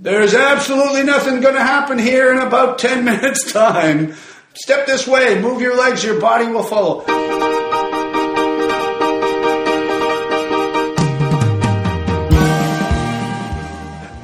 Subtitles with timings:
[0.00, 4.14] There's absolutely nothing going to happen here in about 10 minutes' time.
[4.54, 7.04] Step this way, move your legs, your body will follow.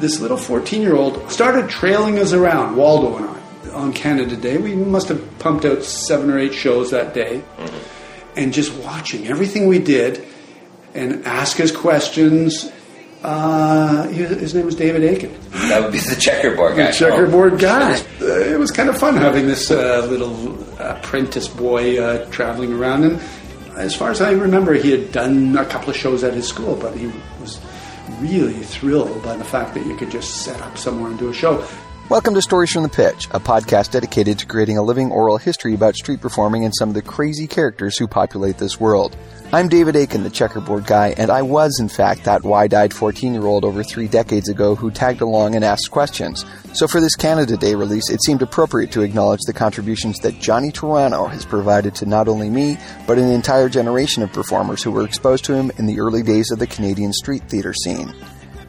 [0.01, 4.59] This little 14 year old started trailing us around, Waldo and I, on Canada Day.
[4.59, 7.43] We must have pumped out seven or eight shows that day.
[7.57, 8.39] Mm-hmm.
[8.39, 10.25] And just watching everything we did
[10.95, 12.71] and ask us questions.
[13.25, 15.35] Uh, he- his name was David Aiken.
[15.69, 16.87] That would be the checkerboard guy.
[16.89, 17.99] The checkerboard guy.
[18.21, 23.05] Uh, it was kind of fun having this uh, little apprentice boy uh, traveling around.
[23.05, 23.21] And
[23.77, 26.77] as far as I remember, he had done a couple of shows at his school,
[26.77, 27.11] but he
[27.41, 27.59] was
[28.21, 31.35] really thrilled by the fact that you could just set up somewhere and do a
[31.35, 31.65] show.
[32.11, 35.73] Welcome to Stories from the Pitch, a podcast dedicated to creating a living oral history
[35.73, 39.17] about street performing and some of the crazy characters who populate this world.
[39.55, 43.33] I'm David Aiken, the checkerboard guy, and I was, in fact, that wide eyed 14
[43.33, 46.45] year old over three decades ago who tagged along and asked questions.
[46.75, 50.71] So for this Canada Day release, it seemed appropriate to acknowledge the contributions that Johnny
[50.71, 52.77] Toronto has provided to not only me,
[53.07, 56.51] but an entire generation of performers who were exposed to him in the early days
[56.51, 58.15] of the Canadian street theater scene.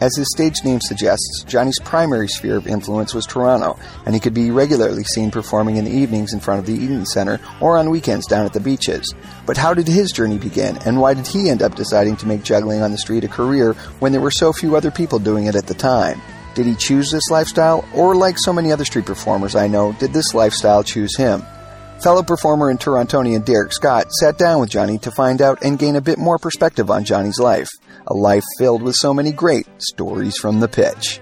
[0.05, 3.75] As his stage name suggests, Johnny's primary sphere of influence was Toronto,
[4.05, 7.07] and he could be regularly seen performing in the evenings in front of the Eaton
[7.07, 9.11] Center or on weekends down at the beaches.
[9.47, 12.43] But how did his journey begin, and why did he end up deciding to make
[12.43, 15.55] juggling on the street a career when there were so few other people doing it
[15.55, 16.21] at the time?
[16.53, 20.13] Did he choose this lifestyle, or like so many other street performers I know, did
[20.13, 21.41] this lifestyle choose him?
[22.03, 25.95] Fellow performer and Torontonian Derek Scott sat down with Johnny to find out and gain
[25.95, 27.69] a bit more perspective on Johnny's life.
[28.07, 31.19] A life filled with so many great stories from the pitch.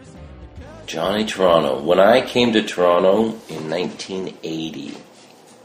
[0.85, 1.81] Johnny Toronto.
[1.81, 4.97] When I came to Toronto in 1980,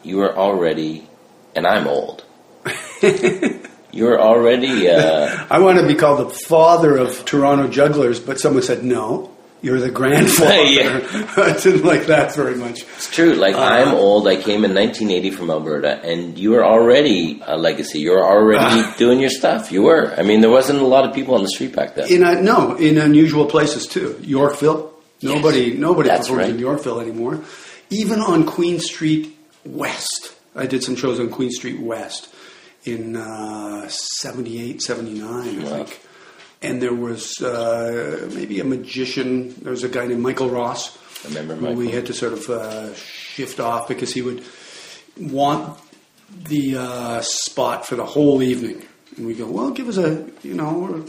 [0.04, 1.08] you were already,
[1.54, 2.24] and I'm old.
[3.02, 4.88] you were already.
[4.88, 9.36] Uh, I want to be called the father of Toronto jugglers, but someone said, no,
[9.62, 10.54] you're the grandfather.
[10.64, 11.00] Yeah.
[11.36, 12.82] I didn't like that very much.
[12.82, 13.34] it's true.
[13.34, 14.28] Like I'm old.
[14.28, 18.00] I came in 1980 from Alberta, and you were already a legacy.
[18.00, 19.72] You were already doing your stuff.
[19.72, 20.14] You were.
[20.16, 22.10] I mean, there wasn't a lot of people on the street back then.
[22.12, 24.18] In a, no, in unusual places too.
[24.22, 24.92] Yorkville.
[25.20, 26.54] Nobody, nobody That's performs right.
[26.54, 27.40] in Yorkville anymore.
[27.90, 30.34] Even on Queen Street West.
[30.54, 32.28] I did some shows on Queen Street West
[32.84, 35.84] in uh, 78, 79, I Wow.
[35.84, 36.00] think.
[36.60, 39.54] And there was uh, maybe a magician.
[39.62, 40.96] There was a guy named Michael Ross.
[41.24, 41.76] I remember Michael.
[41.76, 44.44] We had to sort of uh, shift off because he would
[45.18, 45.78] want
[46.48, 48.84] the uh, spot for the whole evening.
[49.16, 51.04] And we go, well, give us a, you know,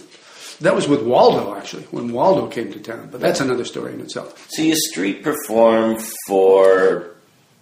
[0.62, 3.10] that was with Waldo actually, when Waldo came to town.
[3.12, 4.48] But that's another story in itself.
[4.50, 7.16] So you street perform for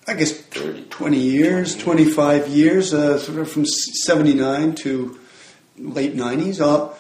[0.10, 0.86] I guess 30.
[0.86, 5.20] 20 years, 25 years, uh, sort of from 79 to
[5.78, 6.62] late 90s.
[6.62, 6.94] Uh,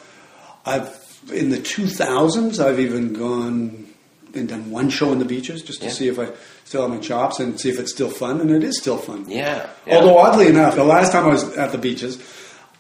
[0.68, 3.86] I've, in the 2000s, I've even gone
[4.36, 5.94] and done one show in the beaches just to Yeah.
[5.94, 6.28] see if I
[6.66, 9.26] still have my chops and see if it's still fun, and it is still fun.
[9.28, 9.68] yeah.
[9.86, 9.96] yeah.
[9.96, 12.20] Although oddly enough, the last time I was at the beaches,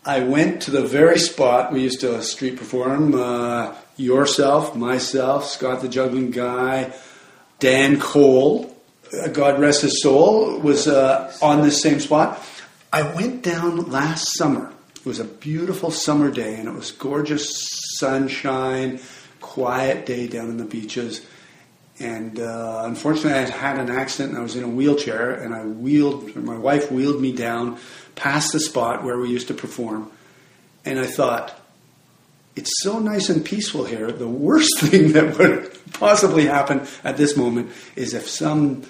[0.05, 3.15] I went to the very spot we used to street perform.
[3.15, 6.93] Uh, yourself, myself, Scott the Juggling Guy,
[7.59, 8.77] Dan Cole,
[9.11, 12.39] uh, God rest his soul, was uh, on this same spot.
[12.93, 14.71] I went down last summer.
[15.07, 17.47] It was a beautiful summer day, and it was gorgeous
[17.97, 18.99] sunshine,
[19.39, 21.25] quiet day down in the beaches.
[21.97, 25.63] And uh, unfortunately, I had an accident and I was in a wheelchair, and I
[25.63, 27.79] wheeled, my wife wheeled me down
[28.15, 30.11] past the spot where we used to perform.
[30.83, 31.57] And I thought,
[32.57, 34.11] it's so nice and peaceful here.
[34.11, 38.83] The worst thing that would possibly happen at this moment is if some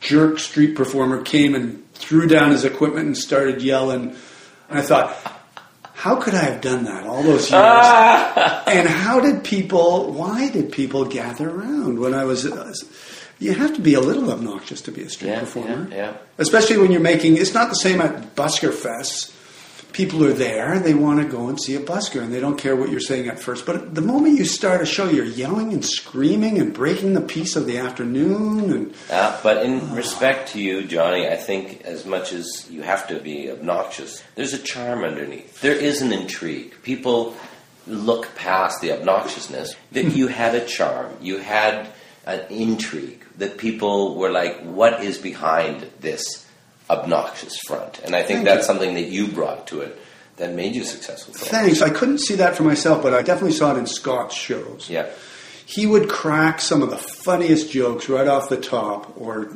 [0.00, 4.14] jerk street performer came and threw down his equipment and started yelling.
[4.68, 5.16] And I thought,
[5.94, 7.52] how could I have done that all those years?
[7.54, 12.46] and how did people, why did people gather around when I was.
[12.46, 12.72] Uh,
[13.40, 15.86] you have to be a little obnoxious to be a street Yeah, performer.
[15.90, 16.16] yeah, yeah.
[16.38, 19.32] Especially when you're making, it's not the same at busker fests.
[19.98, 22.76] People are there, they want to go and see a busker, and they don't care
[22.76, 23.66] what you're saying at first.
[23.66, 27.56] But the moment you start a show, you're yelling and screaming and breaking the peace
[27.56, 28.70] of the afternoon.
[28.72, 33.08] And Uh, but in respect to you, Johnny, I think as much as you have
[33.08, 35.60] to be obnoxious, there's a charm underneath.
[35.62, 36.74] There is an intrigue.
[36.84, 37.34] People
[37.88, 39.74] look past the obnoxiousness.
[39.90, 41.10] That you had a charm.
[41.20, 41.88] You had
[42.24, 43.24] an intrigue.
[43.38, 46.44] That people were like, "What is behind this
[46.90, 48.66] obnoxious front?" And I think Thank that's you.
[48.66, 49.98] something that you brought to it
[50.36, 51.34] that made you successful.
[51.34, 51.82] thanks.
[51.82, 54.88] I couldn't see that for myself, but I definitely saw it in Scott's shows.
[54.88, 55.06] Yeah.
[55.66, 59.48] he would crack some of the funniest jokes right off the top or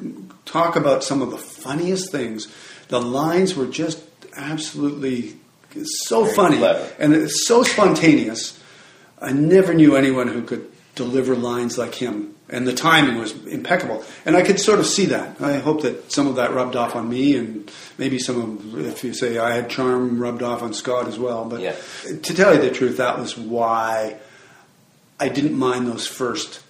[0.44, 2.48] talk about some of the funniest things.
[2.88, 4.00] The lines were just
[4.36, 5.36] absolutely
[5.84, 6.86] so Very funny clever.
[6.98, 8.58] and it's so spontaneous.
[9.20, 12.34] I never knew anyone who could deliver lines like him.
[12.52, 14.04] And the timing was impeccable.
[14.26, 15.40] And I could sort of see that.
[15.40, 18.38] I hope that some of that rubbed off on me, and maybe some
[18.74, 21.46] of, if you say I had charm, rubbed off on Scott as well.
[21.46, 21.74] But Yeah.
[22.04, 24.16] to tell you the truth, that was why
[25.18, 26.60] I didn't mind those first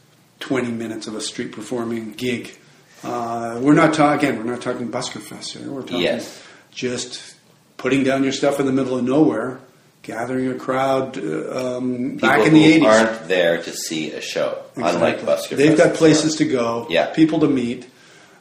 [0.40, 2.56] 20 minutes of a street performing gig.
[3.02, 5.68] Uh, we're not talking, again, we're not talking Busker Fest here.
[5.68, 6.40] We're talking Yes.
[6.72, 7.34] just
[7.76, 9.58] putting down your stuff in the middle of nowhere,
[10.02, 12.86] gathering a crowd uh, um, back in the who 80s.
[12.86, 15.26] aren't there to see a show, unlike Exactly.
[15.26, 15.56] Busker.
[15.56, 17.06] They've got places to go, Yeah.
[17.14, 17.88] people to meet,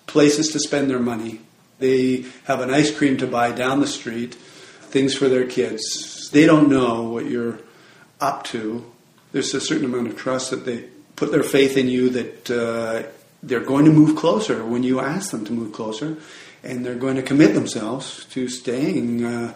[0.07, 1.39] places to spend their money.
[1.79, 6.29] They have an ice cream to buy down the street, things for their kids.
[6.31, 7.59] They don't know what you're
[8.19, 8.85] up to.
[9.31, 10.85] There's a certain amount of trust that they
[11.15, 13.03] put their faith in you that uh,
[13.43, 16.17] they're going to move closer when you ask them to move closer,
[16.63, 19.23] and they're going to commit themselves to staying.
[19.23, 19.53] Uh,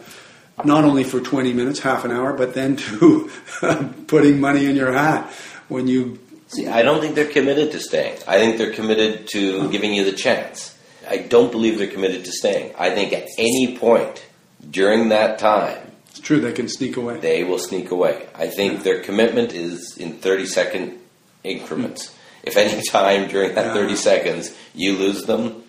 [0.63, 3.29] not only for 20 minutes, half an hour, but then to
[4.07, 5.31] putting money in your hat
[5.67, 8.19] when you See, I don't think they're committed to staying.
[8.27, 10.77] I think they're committed to giving you the chance.
[11.09, 12.71] I don't believe they're committed to staying.
[12.77, 14.23] I think at any point
[14.69, 15.79] during that time,
[16.09, 17.19] It's true, they can sneak away.
[17.19, 18.27] they will sneak away.
[18.35, 20.99] I think their commitment is in 30 second
[21.43, 22.09] increments.
[22.09, 22.13] Hmm.
[22.43, 23.73] If any time during that Yeah.
[23.73, 25.63] 30 seconds you lose them,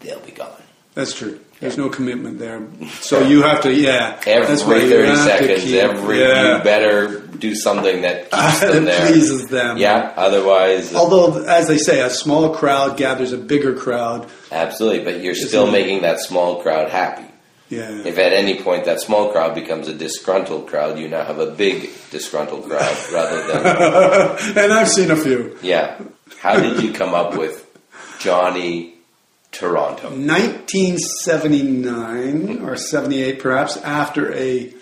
[0.00, 0.62] they'll be gone.
[0.94, 1.40] That's true.
[1.60, 2.66] There's no commitment there.
[3.00, 4.20] So you have to, yeah.
[4.24, 6.58] that's why Every you 30 have to seconds, keep- every yeah.
[6.58, 9.06] you better do something that keeps them there.
[9.10, 9.78] pleases them.
[9.78, 14.28] Yeah, otherwise, Although, as they say, a small crowd gathers a bigger crowd.
[14.52, 15.04] absolutely.
[15.04, 17.24] But you're still making that small crowd happy.
[17.68, 17.90] Yeah.
[18.04, 21.50] If at any point that small crowd becomes a disgruntled crowd, you now have a
[21.50, 25.58] big disgruntled crowd rather than and I've seen a few.
[25.62, 25.98] yeah.
[26.38, 27.66] How did you come up with
[28.20, 28.94] Johnny
[29.52, 30.10] Toronto?
[30.10, 34.74] 1979 or 78, perhaps, after a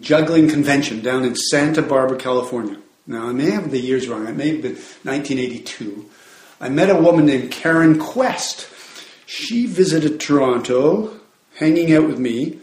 [0.00, 2.78] juggling convention down in Santa Barbara, California.
[3.06, 4.26] Now, I may have the years wrong.
[4.26, 6.06] It may have been 1982.
[6.60, 8.68] I met a woman named Karen Quest.
[9.26, 11.20] She visited Toronto,
[11.56, 12.58] hanging out with me,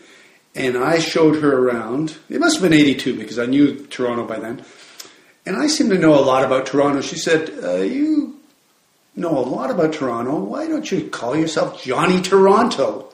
[0.55, 2.17] and I showed her around.
[2.29, 4.63] It must have been 82 because I knew Toronto by then.
[5.45, 7.01] And I seem to know a lot about Toronto.
[7.01, 8.32] She said, uh, You
[9.15, 10.39] know a lot about Toronto.
[10.39, 13.13] Why don't you call yourself Johnny Toronto?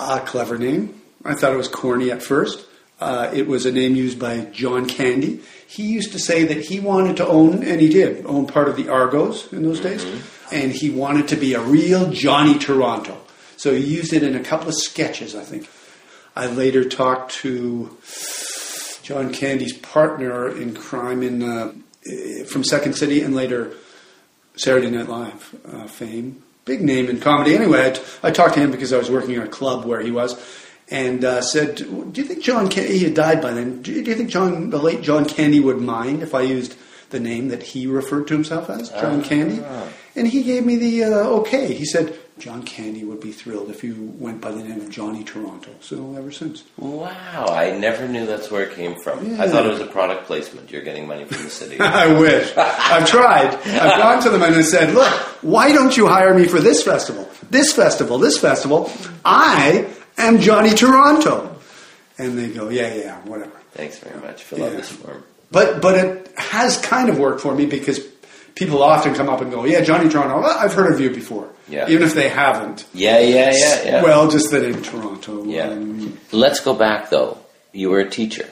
[0.00, 1.00] A clever name.
[1.24, 2.66] I thought it was corny at first.
[3.00, 5.40] Uh, it was a name used by John Candy.
[5.66, 8.76] He used to say that he wanted to own, and he did, own part of
[8.76, 10.04] the Argos in those days,
[10.52, 13.18] and he wanted to be a real Johnny Toronto.
[13.56, 15.68] So he used it in a couple of sketches, I think.
[16.36, 17.96] I later talked to
[19.02, 21.72] John Candy's partner in crime in uh,
[22.46, 23.72] from Second City, and later
[24.56, 26.42] Saturday Night Live uh, fame.
[26.64, 27.54] Big name in comedy.
[27.56, 30.00] Anyway, I, t- I talked to him because I was working at a club where
[30.00, 30.40] he was,
[30.90, 32.98] and uh, said, "Do you think John Candy?
[32.98, 33.82] He had died by then.
[33.82, 36.76] Do you, do you think John, the late John Candy, would mind if I used
[37.10, 39.62] the name that he referred to himself as, John Candy?"
[40.14, 41.08] And he gave me the uh,
[41.40, 41.72] okay.
[41.74, 45.22] He said, "John Candy would be thrilled if you went by the name of Johnny
[45.22, 46.64] Toronto." So ever since.
[46.76, 49.40] Wow, I never knew that's where it came from.
[49.40, 50.70] I thought it was a product placement.
[50.72, 51.78] You're getting money from the city.
[51.80, 52.52] I wish.
[52.56, 53.54] I've tried.
[53.54, 55.12] I've gone to them and I said, look,
[55.42, 58.90] why don't you hire me for this festival, this festival, this festival?
[59.24, 61.56] I am Johnny Toronto.
[62.18, 63.52] And they go, yeah, yeah, whatever.
[63.72, 64.42] Thanks very much.
[64.42, 64.76] Fill out Yeah.
[64.78, 65.22] this form.
[65.50, 68.00] But, but it has kind of worked for me because
[68.54, 71.48] people often come up and go, yeah, Johnny Toronto, I've heard of you before.
[71.68, 71.88] Yeah.
[71.88, 72.86] Even if they haven't.
[72.92, 74.02] Yeah, yeah, yeah, yeah.
[74.02, 75.44] Well, just the name Toronto.
[75.44, 75.68] Yeah.
[75.68, 77.38] Um, Let's go back though.
[77.72, 78.48] You were a teacher.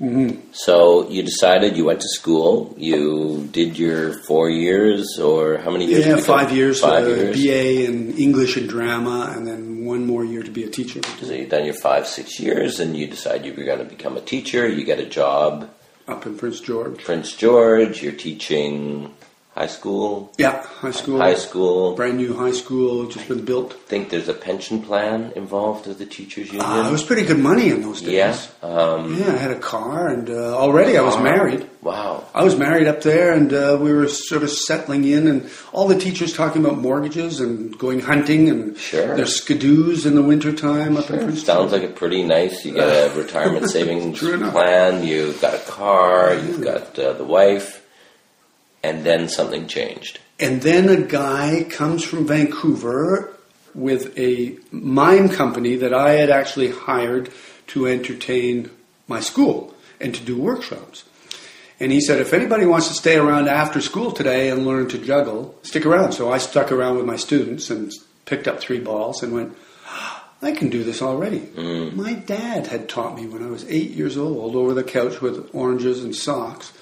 [0.00, 0.50] Mm-hmm.
[0.52, 2.74] So you decided you went to school.
[2.76, 6.06] You did your four years, or how many years?
[6.06, 6.22] yeah, go?
[6.22, 7.36] five years, Five uh, years.
[7.36, 11.00] BA in English and drama, and then one more year to be a teacher.
[11.20, 14.16] So you've done your five, six years, and you decide you were going to become
[14.16, 14.66] a teacher.
[14.66, 15.70] You get a job,
[16.08, 17.04] Up in Prince George.
[17.04, 18.02] Prince George.
[18.02, 19.14] You're teaching
[19.54, 21.18] high school, Yeah, high school.
[21.18, 21.94] high school.
[21.94, 23.74] Brand new high school, just been built.
[23.86, 26.64] think there's a pension plan involved with the teachers union.
[26.64, 28.14] Uh, it was pretty good money in those days.
[28.14, 28.36] yeah.
[28.62, 31.68] Um, Yeah, I had a car, and uh, already I was married.
[31.82, 32.24] Wow.
[32.34, 35.86] I was married up there, and uh, we were sort of settling in, and all
[35.86, 39.14] the teachers talking about mortgages and going hunting, and Sure.
[39.16, 42.64] there's skidoos in the wintertime up in Prince Sounds like a pretty nice.
[42.64, 45.04] You got a retirement savings plan.
[45.06, 46.34] You've got a car.
[46.34, 47.81] You've got uh, the wife,
[48.82, 50.18] and then something changed.
[50.40, 53.36] And then a guy comes from Vancouver
[53.74, 57.30] with a mime company that I had actually hired
[57.68, 58.70] to entertain
[59.08, 61.04] my school and to do workshops.
[61.80, 64.98] And he said, if anybody wants to stay around after school today and learn to
[64.98, 66.12] juggle, stick around.
[66.12, 67.90] So I stuck around with my students and
[68.24, 69.56] picked up three balls and went,
[70.42, 71.40] I can do this already.
[71.40, 71.94] Mm.
[71.94, 75.50] My dad had taught me when I was eight years old over the couch with
[75.52, 76.72] oranges and socks.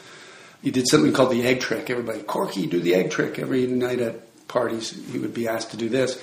[0.62, 1.90] He did something called the egg trick.
[1.90, 4.90] Everybody, Corky, do the egg trick every night at parties.
[5.12, 6.23] He would be asked to do this,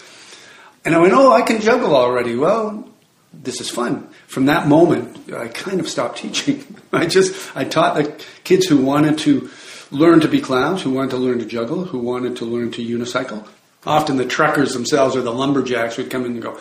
[0.86, 2.88] and I went, "Oh, I can juggle already." Well,
[3.34, 4.10] this is fun.
[4.28, 6.76] From that moment, I kind of stopped teaching.
[6.92, 9.50] I just I taught the kids who wanted to
[9.92, 12.86] learn to be clowns, who wanted to learn to juggle, who wanted to learn to
[12.86, 13.48] unicycle.
[13.86, 16.60] Often the truckers themselves or the lumberjacks would come in and go,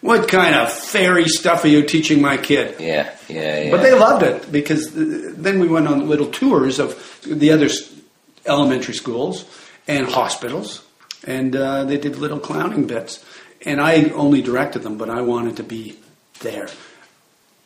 [0.00, 3.70] "What kind of fairy stuff are you teaching my kid?" Yeah, yeah, yeah.
[3.70, 7.68] But they loved it because uh, then we went on little tours of the other
[8.46, 9.44] elementary schools
[9.86, 10.82] and hospitals,
[11.26, 13.24] and uh, they did little clowning bits.
[13.62, 15.98] And I only directed them, but I wanted to be
[16.40, 16.68] there.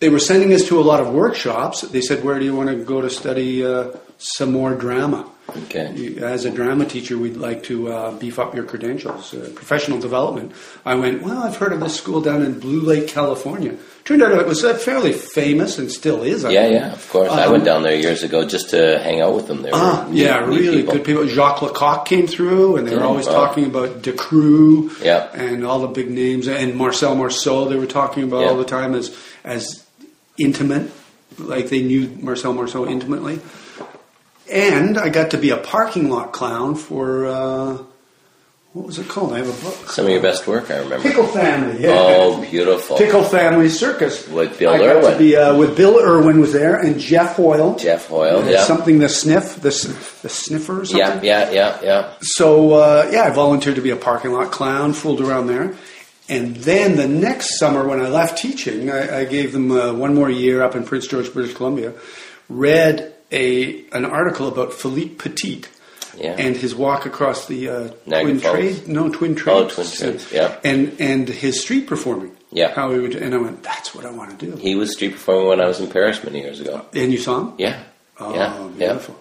[0.00, 1.82] They were sending us to a lot of workshops.
[1.82, 5.92] They said, "Where do you want to go to study uh, some more drama?" Okay.
[5.94, 10.00] You- As a drama teacher, we'd like to uh, beef up your credentials, uh, professional
[10.00, 10.52] development.
[10.86, 13.74] I went, well, I've heard of this school down in Blue Lake, California.
[14.04, 16.44] Turned out it was uh, fairly famous and still is.
[16.44, 16.74] I Yeah, think.
[16.74, 17.30] yeah, of course.
[17.30, 19.62] I Um, went down there years ago just to hang out with them.
[19.62, 20.94] There Ah, neat- yeah, really people.
[20.94, 21.26] good people.
[21.26, 23.32] Jacques Lecoq came through, and they were Yeah, always wow.
[23.46, 25.28] talking about Decroux Yeah.
[25.34, 27.68] and all the big names, and Marcel Marceau.
[27.68, 28.48] They were talking about Yeah.
[28.50, 29.10] all the time as
[29.44, 29.82] as
[30.38, 30.90] intimate,
[31.38, 33.40] like they knew Marcel Marceau intimately.
[34.50, 37.78] And I got to be a parking lot clown for uh,
[38.74, 39.32] what was it called?
[39.32, 39.88] I have a book.
[39.88, 41.08] Some of your best work, I remember.
[41.08, 41.80] Pickle Family.
[41.82, 41.90] Yeah.
[41.96, 42.98] Oh, beautiful.
[42.98, 45.12] Pickle Family Circus With Bill I got Irwin.
[45.12, 47.76] to be uh, with Bill Irwin was there and Geoff Hoyle.
[47.78, 48.64] Geoff Hoyle, Uh, yeah.
[48.64, 49.70] Something the sniff, the
[50.22, 51.24] the sniffer something.
[51.24, 52.12] Yeah, yeah, yeah, yeah.
[52.20, 55.74] So uh, yeah, I volunteered to be a parking lot clown, fooled around there,
[56.28, 60.14] and then the next summer when I left teaching, I, I gave them uh, one
[60.16, 61.94] more year up in Prince George, British Columbia.
[62.48, 65.64] Read a an article about Philippe Petit.
[66.16, 66.36] Yeah.
[66.38, 68.40] And his walk across the uh, Twin.
[68.40, 70.60] Trade, no Twin Oh, Twin Trades, yeah.
[70.62, 72.72] and and his street performing, Yeah.
[72.72, 74.56] How he would, and I went, that's what I want to do.
[74.56, 76.86] He was street performing when I was in Paris many years ago.
[76.94, 77.54] And you saw him?
[77.58, 77.82] Yeah.
[78.20, 78.54] Oh, yeah.
[78.62, 78.68] Yeah.
[78.92, 79.16] beautiful.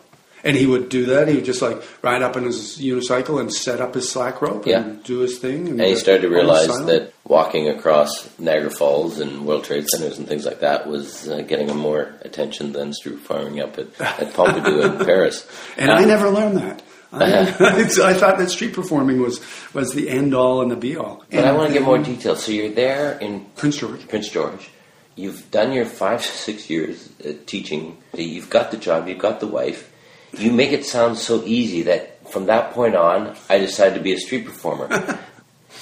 [0.45, 1.29] And he would do that.
[1.29, 4.65] He would just like ride up on his unicycle and set up his slack rope
[4.67, 4.81] Yeah.
[4.81, 5.69] and do his thing.
[5.69, 10.17] And he uh, started to realize that walking across Niagara Falls and World Trade Centers
[10.17, 13.87] and things like that was uh, getting him more attention than street performing up at,
[14.01, 15.47] at Pompidou in Paris.
[15.77, 16.81] And Uh, I never learned that.
[17.13, 17.25] I,
[18.09, 19.39] I thought that street performing was
[19.73, 21.23] was the end all and the be all.
[21.31, 22.43] But I want to get more details.
[22.43, 24.07] So you're there in Prince George.
[24.09, 24.71] Prince George.
[25.15, 27.97] You've done your five, six years uh, teaching.
[28.17, 29.07] You've got the job.
[29.07, 29.91] You've got the wife.
[30.37, 34.13] You make it sound so easy that from that point on, I decided to be
[34.13, 34.87] a street performer.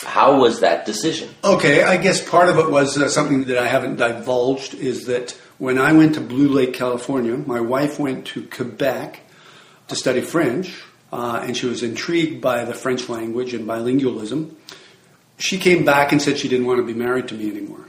[0.03, 1.29] How was that decision?
[1.43, 5.31] Okay, I guess part of it was uh, something that I haven't divulged is that
[5.59, 9.21] when I went to Blue Lake, California, my wife went to Quebec
[9.89, 10.81] to study French,
[11.13, 14.55] uh, and she was intrigued by the French language and bilingualism.
[15.37, 17.85] She came back and said she didn't want to be married to me anymore.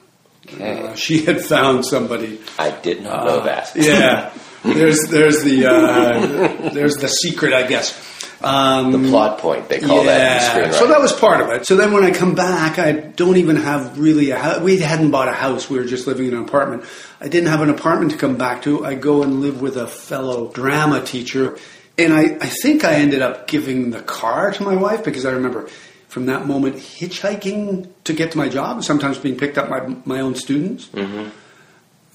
[0.53, 0.83] Okay.
[0.83, 2.41] Uh, she had found somebody.
[2.59, 3.73] I did not know Uh, that.
[3.75, 4.33] Yeah,
[4.65, 8.09] there's there's the uh, there's the secret, I guess.
[8.43, 10.75] Um, The plot point, they call that in screenwriting.
[10.79, 11.65] so that was part of it.
[11.65, 14.61] So then when I come back, I don't even have really a house.
[14.61, 15.71] We hadn't bought a house.
[15.71, 16.85] We were just living in an apartment.
[17.21, 18.85] I didn't have an apartment to come back to.
[18.85, 21.57] I go and live with a fellow drama teacher.
[21.97, 25.31] And I, I think I ended up giving the car to my wife because I
[25.33, 25.69] remember
[26.09, 30.19] from that moment hitchhiking to get to my job, sometimes being picked up by my
[30.21, 30.87] own students.
[30.87, 31.29] Mm-hmm.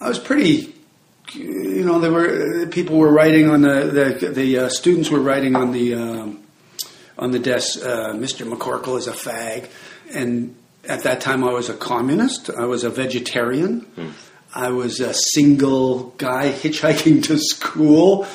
[0.04, 0.74] I was pretty
[1.34, 5.19] you know, there were uh, people were writing on the the, the uh, students were
[5.19, 6.43] writing on the um,
[7.17, 7.79] on the desk.
[7.79, 8.50] Uh, Mr.
[8.50, 9.69] McCorkle is a fag,
[10.13, 10.55] and
[10.88, 12.50] at that time I was a communist.
[12.50, 14.13] I was a vegetarian.
[14.53, 18.27] I was a single guy hitchhiking to school.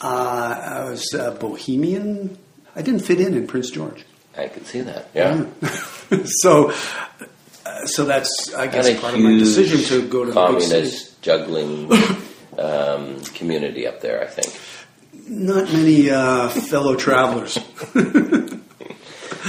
[0.00, 2.38] Uh, I was a bohemian.
[2.74, 4.04] I didn't fit in in Prince George.
[4.36, 5.10] I can see that.
[5.14, 5.44] Yeah.
[6.24, 6.72] so,
[7.64, 11.20] uh, so that's I guess part of my decision to go to the big communist
[11.22, 11.90] juggling
[12.58, 14.22] um, community up there.
[14.22, 14.58] I think.
[15.28, 17.58] Not many uh, fellow travelers.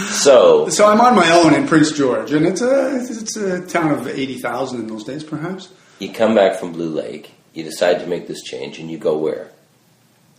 [0.09, 3.91] So So I'm on my own in Prince George, and it's a it's a town
[3.91, 5.69] of eighty thousand in those days, perhaps.
[5.99, 7.31] you come back from Blue Lake.
[7.53, 9.51] You decide to make this change, and you go where?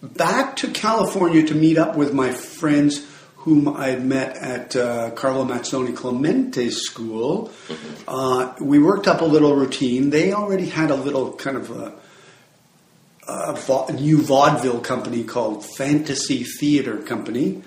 [0.03, 2.99] Back to California to meet up with my friends
[3.45, 7.51] whom I met at uh, Carlo Mazzone-Clementi's school.
[8.09, 10.09] Uh, we worked up a little routine.
[10.11, 11.93] They already had a little kind of a,
[13.29, 17.63] a va- new vaudeville company called Fantasy Theater Company.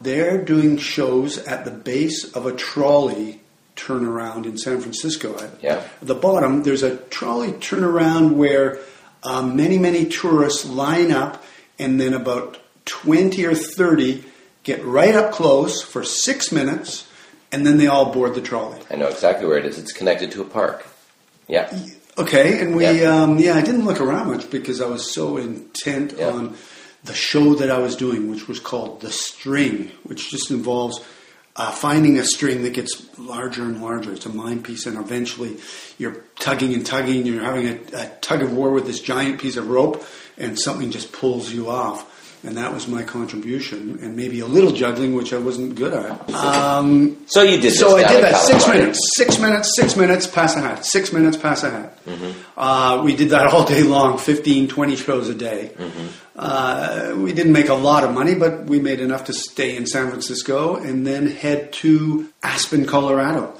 [0.00, 3.40] They're doing shows at the base of a trolley
[3.76, 5.38] turnaround in San Francisco.
[5.38, 5.82] At Yeah.
[6.02, 8.78] the bottom, there's a trolley turnaround where
[9.22, 11.42] um, many, many tourists line up,
[11.78, 14.24] and then about 20 or 30
[14.66, 17.06] get right up close for six minutes,
[17.52, 18.80] and then they all board the trolley.
[18.90, 19.78] I know exactly where it is.
[19.78, 20.84] It's connected to a park.
[21.48, 21.72] Yeah.
[22.18, 23.22] Okay, and we, Yeah.
[23.22, 26.30] um, yeah, I didn't look around much because I was so intent Yeah.
[26.30, 26.56] on
[27.04, 31.00] the show that I was doing, which was called The String, which just involves
[31.58, 34.12] uh, finding a string that gets larger and larger.
[34.12, 35.56] It's a mind piece, and eventually
[35.96, 37.24] you're tugging and tugging.
[37.24, 40.04] You're having a, a tug of war with this giant piece of rope,
[40.36, 42.04] and something just pulls you off.
[42.44, 46.30] And that was my contribution, and maybe a little juggling, which I wasn't good at.
[46.32, 47.72] Um, So you did.
[47.72, 51.36] so I did that six minutes, six minutes, six minutes, pass a hat, six minutes,
[51.36, 51.98] pass a hat.
[52.56, 55.72] Uh, we did that all day long, 15, 20 shows a day.
[56.36, 59.86] Uh, we didn't make a lot of money, but we made enough to stay in
[59.86, 63.58] San Francisco and then head to Aspen, Colorado.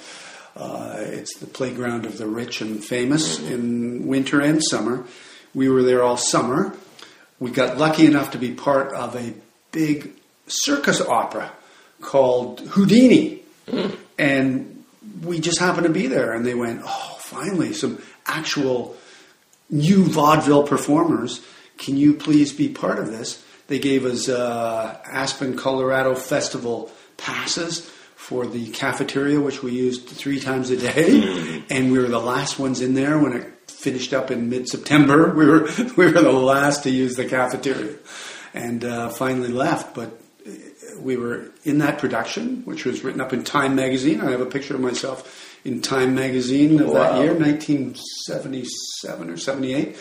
[0.55, 5.05] Uh, it's the playground of the rich and famous in winter and summer.
[5.55, 6.75] We were there all summer.
[7.39, 9.35] We got lucky enough to be part of a
[9.73, 10.13] big
[10.47, 11.53] circus opera
[12.01, 13.43] called Houdini.
[14.19, 14.85] And
[15.23, 18.97] we just happened to be there, and they went, Oh, finally, some actual
[19.69, 21.45] new vaudeville performers.
[21.79, 23.45] Can you please be part of this?
[23.69, 27.81] They gave us uh, Aspen, Colorado Festival passes
[28.15, 32.59] for the cafeteria, which we used three times a day, and we were the last
[32.59, 33.53] ones in there when it
[33.87, 35.19] finished up in mid-September.
[35.41, 35.63] We were
[35.99, 37.95] we were the last to use the cafeteria,
[38.67, 39.95] and uh, finally left.
[39.95, 40.09] But
[40.47, 40.51] uh,
[41.09, 44.19] we were in that production, which was written up in Time magazine.
[44.27, 45.19] I have a picture of myself
[45.65, 46.95] in Time magazine of Wow.
[46.95, 49.97] that year, 1977 or 78.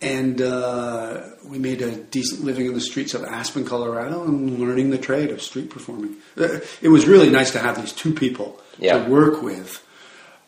[0.00, 4.90] And uh, we made a decent living in the streets of Aspen, Colorado, and learning
[4.90, 6.16] the trade of street performing.
[6.36, 8.48] Uh, It was really nice to have these two people
[8.80, 8.98] Yeah.
[9.04, 9.80] to work with.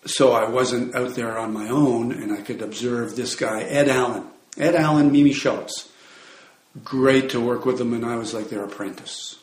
[0.06, 3.88] So I wasn't out there on my own, and I could observe this guy, Ed
[3.88, 4.24] Allen.
[4.58, 5.88] Ed Allen, Mimi Schultz.
[6.84, 9.38] Great to work with them, and I was like their apprentice.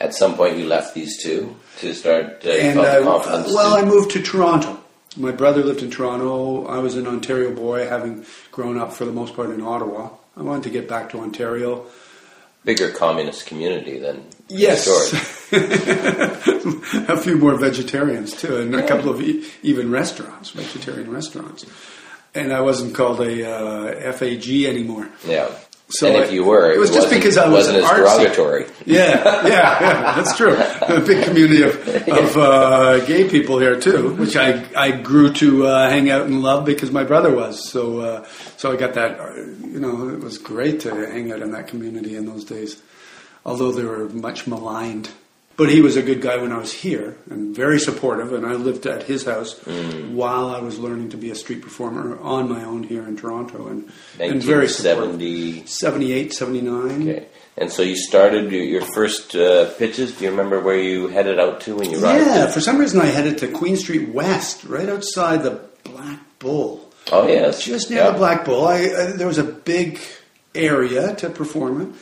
[0.00, 2.42] At some point, you left these two to start.
[2.44, 3.48] Uh, and I, confidence.
[3.48, 4.78] well, I moved to Toronto.
[5.16, 6.66] My brother lived in Toronto.
[6.66, 10.10] I was an Ontario boy, having grown up for the most part in Ottawa.
[10.36, 11.86] I wanted to get back to Ontario.
[12.64, 14.86] bigger communist community than Yes.
[17.08, 21.64] a few more vegetarians too, and a couple of e- even restaurants, vegetarian restaurants.
[22.34, 25.08] And I wasn't called a uh, FAG anymore.
[25.26, 25.50] Yeah.
[25.90, 27.90] So and I- if you were, it was just wasn't- because I was wasn't as
[27.90, 28.66] derogatory.
[28.86, 30.54] Yeah, yeah, yeah, that's true.
[30.54, 31.74] A big community of,
[32.08, 36.42] of uh, gay people here too, which I, I grew to uh, hang out and
[36.42, 37.68] love because my brother was.
[37.70, 38.26] So uh,
[38.58, 39.18] so I got that.
[39.18, 42.80] uh, You know, it was great to hang out in that community in those days,
[43.46, 45.08] although they were much maligned.
[45.58, 48.32] But he was a good guy when I was here and very supportive.
[48.32, 49.58] And I lived at his house
[50.20, 53.66] while I was learning to be a street performer on my own here in Toronto,
[53.66, 53.90] and
[54.20, 55.68] and very supportive.
[55.68, 57.08] 78, 79.
[57.08, 57.26] Okay.
[57.56, 60.12] And so you started your, first uh, pitches.
[60.16, 62.24] Do you remember where you headed out to when you arrived?
[62.24, 66.88] Yeah, for some reason I headed to Queen Street West, right outside the Black Bull.
[67.10, 67.64] Oh yes.
[67.64, 68.10] Just near Yeah.
[68.12, 68.64] the Black Bull.
[68.64, 69.98] I, uh, there was a big
[70.54, 71.94] area to perform in,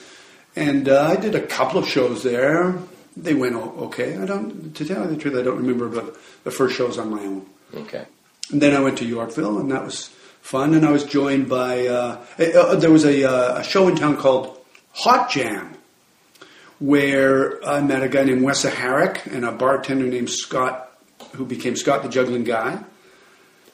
[0.57, 2.75] and uh, I did a couple of shows there.
[3.16, 4.18] They went okay.
[4.18, 7.11] I don't, to tell you the truth, I don't remember about the first shows on
[7.11, 7.46] my own.
[7.74, 8.05] Okay.
[8.50, 10.09] And then I went to Yorkville, and that was
[10.42, 10.74] fun.
[10.74, 14.16] And I was joined by uh, uh, there was a, uh, a show in town
[14.18, 14.61] called
[14.92, 15.76] Hot Jam,
[16.79, 20.90] where I met a guy named Wessa Herrick and a bartender named Scott,
[21.33, 22.79] who became Scott the Juggling Guy.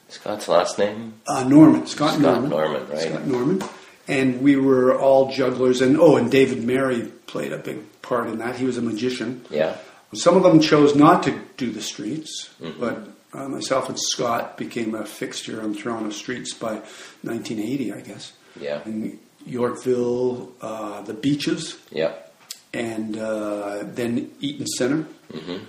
[0.07, 1.15] Scott's last name?
[1.27, 3.01] Uh, Norman, Scott, Scott Norman, Norman, right.
[3.01, 3.63] Scott Norman,
[4.07, 5.81] and we were all jugglers.
[5.81, 8.55] And oh, and David Mary played a big part in that.
[8.57, 9.43] He was a magician.
[9.49, 9.77] Yeah.
[10.13, 12.79] Some of them chose not to do the streets, Mm-hmm.
[12.79, 16.73] but uh, myself and Scott became a fixture on Toronto streets by
[17.23, 18.33] 1980, I guess.
[18.59, 18.83] Yeah.
[18.85, 22.13] In Yorkville, uh, the beaches, Yeah.
[22.73, 25.05] and uh, then Eaton Center.
[25.31, 25.63] Mm-hmm.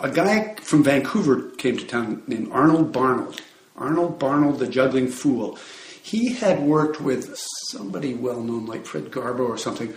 [0.00, 3.40] A guy from Vancouver came to town named Arnold Barnold.
[3.76, 5.56] Arnold Barnold, the juggling fool.
[6.02, 7.34] He had worked with
[7.70, 9.94] somebody well known like Fred Garbo or something,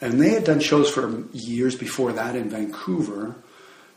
[0.00, 3.36] and they had done shows for years before that in Vancouver,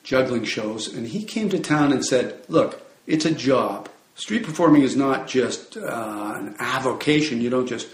[0.04, 0.94] juggling shows.
[0.94, 3.90] And he came to town and said, Look, it's a job.
[4.16, 7.42] Street performing is not just uh, an avocation.
[7.42, 7.88] You don't just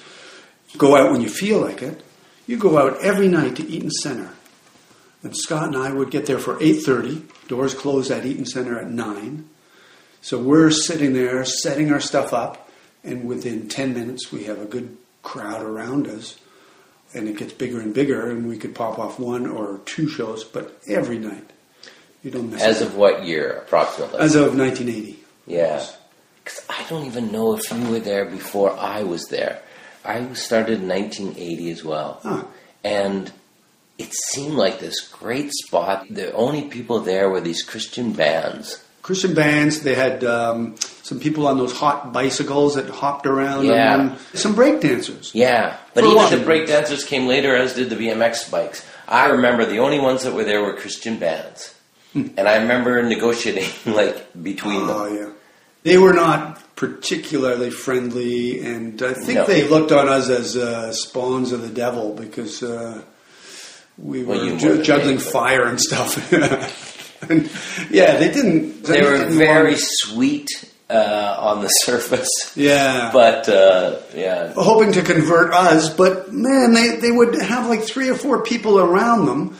[0.78, 2.04] go out when you feel like it.
[2.48, 4.32] You go out every night to Eaton Center.
[5.24, 7.48] And Scott and I would get there for 8.30.
[7.48, 9.50] Doors close at Eaton Center at 9.
[10.22, 12.70] So we're sitting there setting our stuff up.
[13.04, 16.38] And within 10 minutes, we have a good crowd around us.
[17.13, 18.30] And it gets bigger and bigger.
[18.30, 21.50] And we could pop off one or two shows, but every night.
[22.24, 22.67] You don't miss it.
[22.67, 22.88] As it.
[22.88, 24.20] of what year, approximately?
[24.20, 25.20] As of 1980.
[25.46, 25.86] Yeah.
[26.43, 29.62] Because I don't even know if you were there before I was there.
[30.04, 32.20] I started in 1980 as well.
[32.24, 32.43] Huh.
[32.84, 33.32] And
[33.98, 36.08] it seemed like this great spot.
[36.10, 38.84] The only people there were these Christian bands.
[39.08, 39.82] Christian bands.
[39.84, 43.65] They had um, some people on those hot bicycles that hopped around.
[43.65, 43.93] Yeah.
[43.93, 44.17] on them.
[44.34, 45.32] Some break dancers.
[45.34, 48.86] Yeah, but For even the break dancers came later, as did the BMX bikes.
[49.08, 51.74] I remember the only ones that were there were Christian bands,
[52.13, 54.96] and I remember negotiating like between them.
[55.00, 55.30] Oh yeah,
[55.84, 59.46] they were not particularly friendly, and I think No.
[59.46, 63.02] they looked on us as uh, spawns of the devil because uh,
[63.98, 66.12] we were Well, ju- juggling fire and stuff.
[67.30, 67.49] and,
[67.89, 68.84] yeah, they didn't.
[68.84, 70.47] They were didn't very want- sweet
[70.89, 76.95] uh, on the surface, yeah, but uh, yeah, hoping to convert us, but man, they,
[76.97, 79.58] they would have like three or four people around them.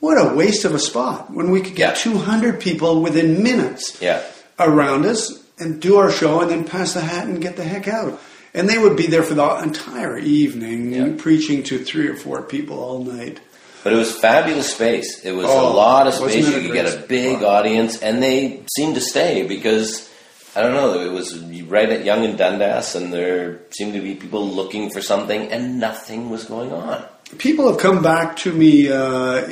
[0.00, 2.12] What a waste of a spot when we could get Yeah.
[2.12, 4.22] 200 people within minutes yeah.
[4.58, 7.86] around us and do our show and then pass the hat and get the heck
[7.86, 8.18] out.
[8.54, 11.14] And they would be there for the entire evening Yeah.
[11.18, 13.40] preaching to three or four people all night.
[13.82, 15.24] But it was fabulous space.
[15.24, 16.46] It was a Oh, lot of space.
[16.46, 17.64] You could get a big spot?
[17.64, 20.08] audience, and they seemed to stay because
[20.54, 21.00] I don't know.
[21.00, 25.00] It was right at Yonge and Dundas, and there seemed to be people looking for
[25.00, 27.04] something, and nothing was going on.
[27.38, 29.46] People have come back to me uh,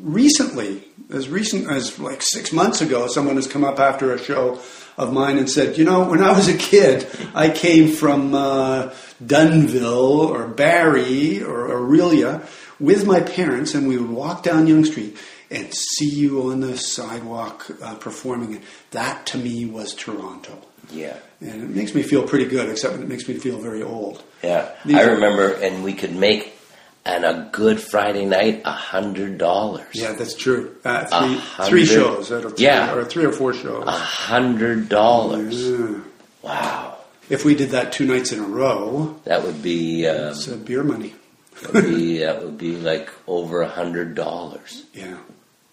[0.00, 3.06] recently, as recent as like six months ago.
[3.08, 4.58] Someone has come up after a show
[4.96, 8.90] of mine and said, "You know, when I was a kid, I came from uh,
[9.22, 12.46] Dunnville or Barrie or Orillia
[12.80, 15.16] with my parents, and we would walk down Yonge Street."
[15.48, 18.62] And see you on the sidewalk uh, performing.
[18.90, 20.58] That to me was Toronto.
[20.90, 24.24] Yeah, And it makes me feel pretty good, except it makes me feel very old.
[24.42, 24.72] yeah.
[24.84, 26.58] These I are- remember, and we could make
[27.06, 29.86] on a good Friday night a hundred dollars.
[29.94, 30.74] Yeah, that's true.
[30.84, 32.92] Uh, three, three shows, three, Yeah.
[32.96, 33.84] or three or four shows.
[33.86, 35.54] a hundred dollars.
[35.64, 36.00] Yeah.
[36.42, 36.96] Wow,
[37.30, 40.56] If we did that two nights in a row, that would be um, it's uh,
[40.56, 41.14] beer money.
[41.62, 44.84] That would be that would be like over a hundred dollars.
[44.94, 45.16] Yeah,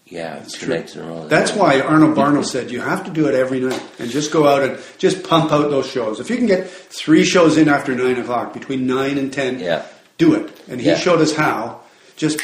[0.06, 0.74] Yeah, that's two true.
[0.76, 1.26] nights in a row.
[1.28, 4.46] That's why Arnold Barno said you have to do it every night and just go
[4.46, 6.20] out and just pump out those shows.
[6.20, 9.82] If you can get three shows in after nine o'clock, between nine and ten, Yeah.
[10.18, 10.50] do it.
[10.68, 10.96] And he Yeah.
[10.98, 11.80] showed us how.
[12.16, 12.40] Just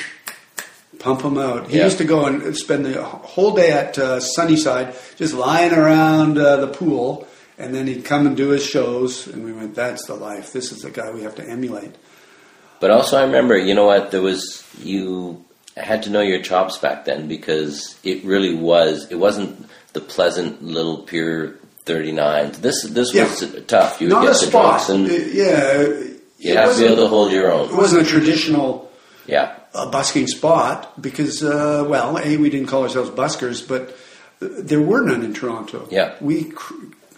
[0.99, 1.69] pump them out.
[1.71, 1.85] He Yeah.
[1.85, 6.57] used to go and spend the whole day at uh, Sunnyside, just lying around uh,
[6.57, 7.27] the pool,
[7.59, 9.27] and then he'd come and do his shows.
[9.27, 10.53] And we went, "That's the life.
[10.53, 11.95] This is the guy we have to emulate."
[12.81, 14.11] But also, I remember, you know what?
[14.11, 15.45] There was you
[15.77, 19.07] had to know your chops back then because it really was.
[19.11, 22.53] It wasn't the pleasant little Pier thirty nine.
[22.61, 23.25] This this Yeah.
[23.25, 24.01] was tough.
[24.01, 24.89] You would Not get a the spot.
[24.89, 25.83] and Uh, yeah,
[26.39, 27.69] you it have to be able to hold your own.
[27.71, 28.91] It wasn't a traditional
[29.27, 33.91] Yeah, a busking spot because, uh, well, a we didn't call ourselves buskers, but
[34.43, 35.87] uh, there were none in Toronto.
[35.91, 36.15] Yeah.
[36.21, 36.45] we.
[36.45, 36.75] Cr-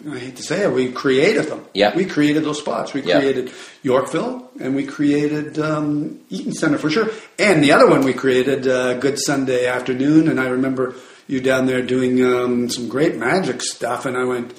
[0.09, 1.65] I hate to say it, we created them.
[1.73, 1.95] Yeah.
[1.95, 2.93] we created those spots.
[2.93, 3.19] We Yeah.
[3.19, 3.51] created
[3.83, 7.09] Yorkville, and we created um, Eaton Center for sure.
[7.39, 10.27] And the other one we created, uh, Good Sunday Afternoon.
[10.27, 10.95] And I remember
[11.27, 14.53] you down there doing um, some great magic stuff, and I went,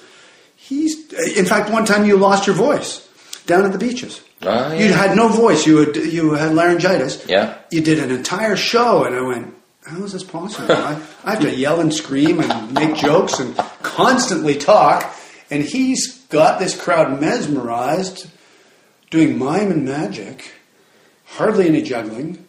[0.55, 3.07] "He's." In fact, one time you lost your voice
[3.45, 4.21] down at the beaches.
[4.41, 5.65] Ah, You had no voice.
[5.67, 7.23] You had you had laryngitis.
[7.27, 7.53] Yeah.
[7.71, 9.53] You did an entire show, and I went,
[9.85, 10.71] "How is this possible?
[10.71, 15.14] I, I have to yell and scream and make jokes and constantly talk."
[15.51, 18.27] And he's got this crowd mesmerized,
[19.11, 20.53] doing mime and magic,
[21.25, 22.45] hardly any juggling,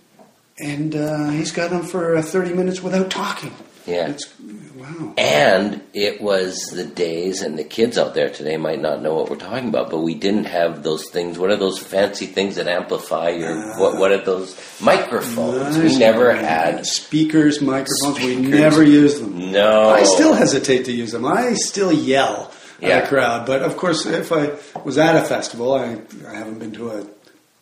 [0.58, 3.52] and uh, he's got them for uh, thirty minutes without talking.
[3.86, 4.08] Yeah.
[4.08, 4.32] It's
[4.74, 5.14] wow.
[5.16, 9.28] And it was the days, and the kids out there today might not know what
[9.30, 11.38] we're talking about, but we didn't have those things.
[11.38, 13.78] What are those fancy things that amplify your?
[13.78, 15.76] what What are those microphones?
[15.76, 15.98] we Nice.
[15.98, 16.84] never had.
[16.86, 18.18] speakers, microphones.
[18.24, 19.52] We never used them.
[19.52, 21.24] No, I still hesitate to use them.
[21.26, 23.06] I still yell Yeah.
[23.06, 23.46] crowd.
[23.46, 24.52] But of course, if I
[24.84, 27.06] was at a festival, I, I haven't been to a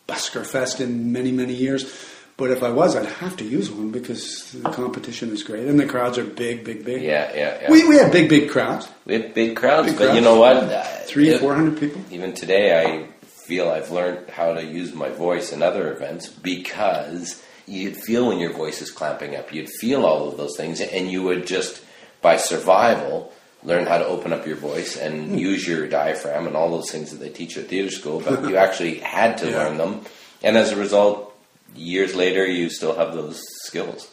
[0.07, 1.93] busker fest in many, many years.
[2.37, 5.79] But if I was, I'd have to use one because the competition is great and
[5.79, 7.01] the crowds are big, big, big.
[7.01, 7.71] Yeah, yeah, yeah.
[7.71, 8.89] We, we had big, big crowds.
[9.05, 10.57] We had big crowds, Big but you know what?
[10.57, 12.01] Uh, Three, it- four hundred people.
[12.11, 17.41] Even today, I feel I've learned how to use my voice in other events because
[17.67, 19.53] you'd feel when your voice is clamping up.
[19.53, 21.81] You'd feel all of those things, and you would just,
[22.21, 23.31] by survival,
[23.65, 25.37] learn how to open up your voice and Hmm.
[25.37, 28.21] use your diaphragm and all those things that they teach you at theater school.
[28.21, 29.57] But you actually had to Yeah.
[29.57, 30.01] learn them,
[30.43, 31.33] and as a result,
[31.75, 34.07] years later, you still have those skills.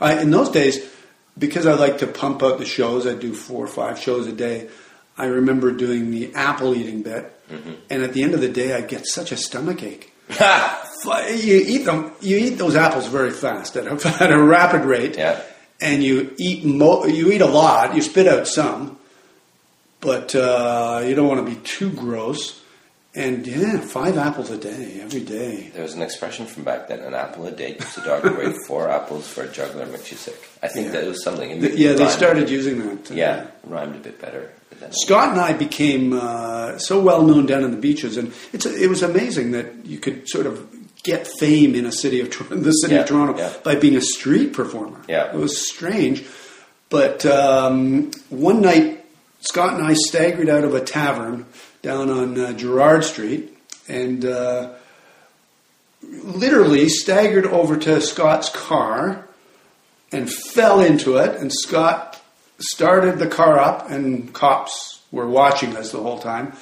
[0.00, 0.78] I, in those days,
[1.38, 4.32] because I like to pump out the shows, I do four or five shows a
[4.32, 4.68] day.
[5.16, 7.72] I remember doing the apple eating bit, Mm-hmm.
[7.90, 10.12] and at the end of the day, I'd get such a stomach ache.
[11.04, 12.12] You eat them.
[12.22, 13.92] You eat those apples very fast at a,
[14.24, 15.38] at a rapid rate, Yeah.
[15.80, 17.94] And you eat mo- you eat a lot.
[17.94, 18.98] You spit out some,
[20.00, 22.60] but uh, you don't want to be too gross.
[23.16, 25.70] And yeah, five apples a day, every day.
[25.72, 28.52] There was an expression from back then: "An apple a day keeps a dog away.
[28.66, 30.34] Four apples for a juggler makes you sick."
[30.64, 30.92] I think Yeah.
[30.94, 31.48] that was something.
[31.50, 33.10] it Th- Yeah, they started using that.
[33.12, 34.50] uh, Yeah, rhymed a bit better.
[34.90, 38.90] Scott and I became uh, so well known down in the beaches, and it's it
[38.90, 40.66] was amazing that you could sort of
[41.04, 43.52] get fame in a city of the city Yeah, of Toronto yeah.
[43.62, 45.00] by being a street performer.
[45.08, 45.32] Yeah.
[45.32, 46.24] it was strange,
[46.90, 49.04] but um, one night
[49.40, 51.46] Scott and I staggered out of a tavern
[51.82, 53.56] down on uh, Gerrard Street
[53.88, 54.24] and.
[54.24, 54.72] Uh,
[56.22, 59.26] Literally staggered over to Scott's car
[60.12, 61.34] and fell into it.
[61.40, 62.20] And Scott
[62.58, 66.52] started the car up, and cops were watching us the whole time.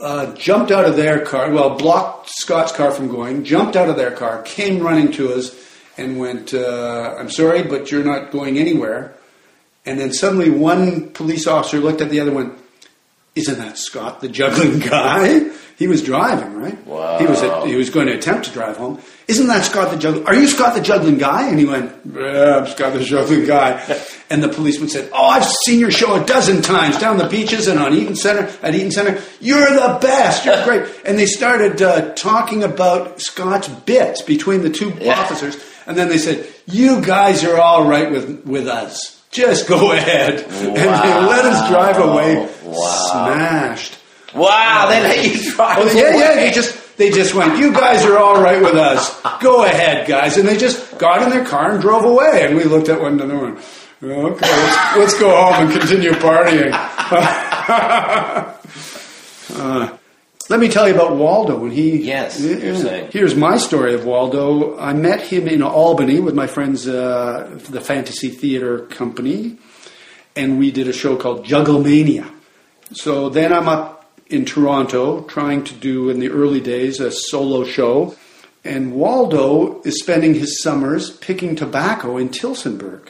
[0.00, 3.96] Uh, jumped out of their car, well, blocked Scott's car from going, jumped out of
[3.96, 5.56] their car, came running to us,
[5.96, 9.14] and went, uh, I'm sorry, but you're not going anywhere.
[9.84, 12.56] And then suddenly one police officer looked at the other one,
[13.34, 15.50] isn't that Scott, the juggling guy?
[15.76, 16.84] He was driving, right?
[16.88, 17.18] Wow.
[17.20, 19.00] He was he was going to attempt to drive home.
[19.28, 20.26] Isn't that Scott the juggling?
[20.26, 21.48] Are you Scott the juggling guy?
[21.48, 23.80] And he went, Yeah, I'm Scott the juggling guy.
[24.30, 27.68] and the policeman said, Oh, I've seen your show a dozen times down the beaches
[27.68, 29.22] and on Eaton Center at Eaton Center.
[29.40, 30.44] You're the best.
[30.44, 30.92] You're great.
[31.04, 35.12] And they started uh, talking about Scott's bits between the two Yeah.
[35.20, 39.92] officers, and then they said, "You guys are all right with with us." Just go
[39.92, 40.40] ahead.
[40.40, 43.08] And they let us drive away Wow.
[43.12, 43.98] smashed.
[44.34, 45.78] Wow, they let you drive.
[45.78, 46.34] Oh, yeah, yeah.
[46.34, 47.58] They just they just went.
[47.58, 49.20] You guys are all right with us.
[49.40, 50.36] Go ahead, guys.
[50.36, 52.44] And they just got in their car and drove away.
[52.44, 53.56] And we looked at one another and
[54.02, 56.72] went, okay, let's, let's go home and continue partying.
[59.50, 59.96] Uh,
[60.48, 61.98] let me tell you about Waldo when he.
[61.98, 63.10] Yes, saying.
[63.12, 64.78] Here's my story of Waldo.
[64.78, 69.58] I met him in Albany with my friends, uh, the Fantasy Theater Company,
[70.34, 72.30] and we did a show called Jugglemania.
[72.92, 77.64] So then I'm up in Toronto trying to do, in the early days, a solo
[77.64, 78.16] show.
[78.64, 83.08] And Waldo is spending his summers picking tobacco in Tillsonburg.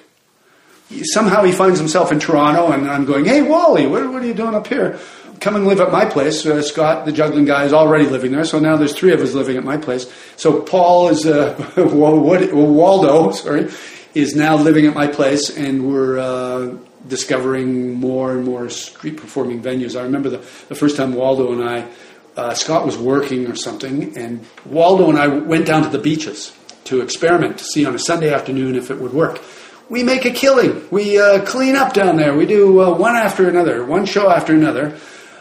[1.03, 4.35] Somehow he finds himself in Toronto, and I'm going, Hey, Wally, what, what are you
[4.35, 4.99] doing up here?
[5.41, 6.45] Come and live at my place.
[6.45, 9.35] Uh, Scott, the juggling guy, is already living there, so now there's three of us
[9.35, 10.13] living at my place.
[10.37, 13.71] So Paul is, uh, Waldo, sorry,
[14.15, 19.63] is now living at my place, and we're uh, discovering more and more street performing
[19.63, 19.99] venues.
[19.99, 21.89] I remember the, the first time Waldo and I,
[22.37, 26.57] uh, Scott was working or something, and Waldo and I went down to the beaches
[26.85, 29.41] to experiment to see on a Sunday afternoon if it would work.
[29.89, 30.87] We make a killing.
[30.91, 32.35] We uh, clean up down there.
[32.35, 34.99] We do uh, one after another, one show after another.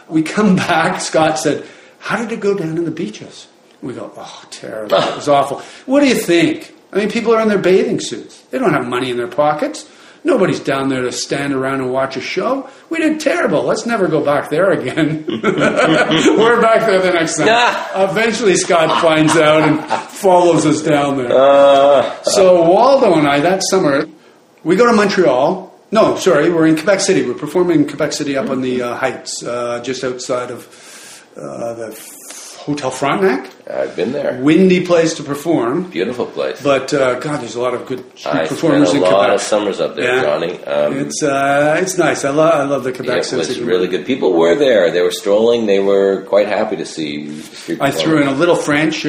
[0.08, 1.00] We come back.
[1.00, 1.64] Scott said,
[1.98, 3.46] "How did it go down in the beaches?"
[3.82, 4.96] We go, "Oh, terrible.
[4.96, 6.74] It was awful." What do you think?
[6.92, 8.40] I mean, people are in their bathing suits.
[8.50, 9.86] They don't have money in their pockets.
[10.24, 12.68] Nobody's down there to stand around and watch a show.
[12.90, 13.62] We did terrible.
[13.62, 15.24] Let's never go back there again.
[15.28, 17.46] We're back there the next time.
[18.10, 21.30] Eventually, Scott finds out and follows us down there.
[21.32, 24.06] Uh, So Waldo and I that summer,
[24.64, 25.67] we go to Montreal.
[25.90, 27.26] No, sorry, we're in Quebec City.
[27.26, 30.66] We're performing in Quebec City up on the uh, heights, uh, just outside of
[31.36, 32.14] uh, the
[32.58, 33.50] Hotel Frontenac.
[33.70, 34.38] I've been there.
[34.42, 36.62] Windy place to perform, Beautiful place.
[36.62, 39.80] but uh, God, there's a lot of good street I performers a lot of summers
[39.80, 40.22] up there, Yeah.
[40.22, 40.62] Johnny.
[40.64, 42.26] Um, It's uh, it's nice.
[42.26, 43.48] I love I love the Quebec it sense.
[43.48, 44.04] was really good.
[44.04, 44.90] People were there.
[44.90, 45.64] They were strolling.
[45.64, 49.06] They were quite happy to see street I threw in a little French.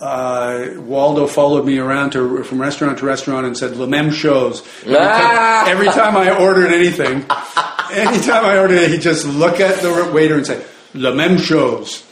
[0.00, 4.60] Uh, Waldo followed me around to from restaurant to restaurant and said "le même chose."
[4.82, 5.62] Every, Ah!
[5.64, 7.24] time, every time I ordered anything,
[7.90, 10.62] anytime I ordered it, he'd just look at the waiter and say
[10.94, 12.02] "le même chose."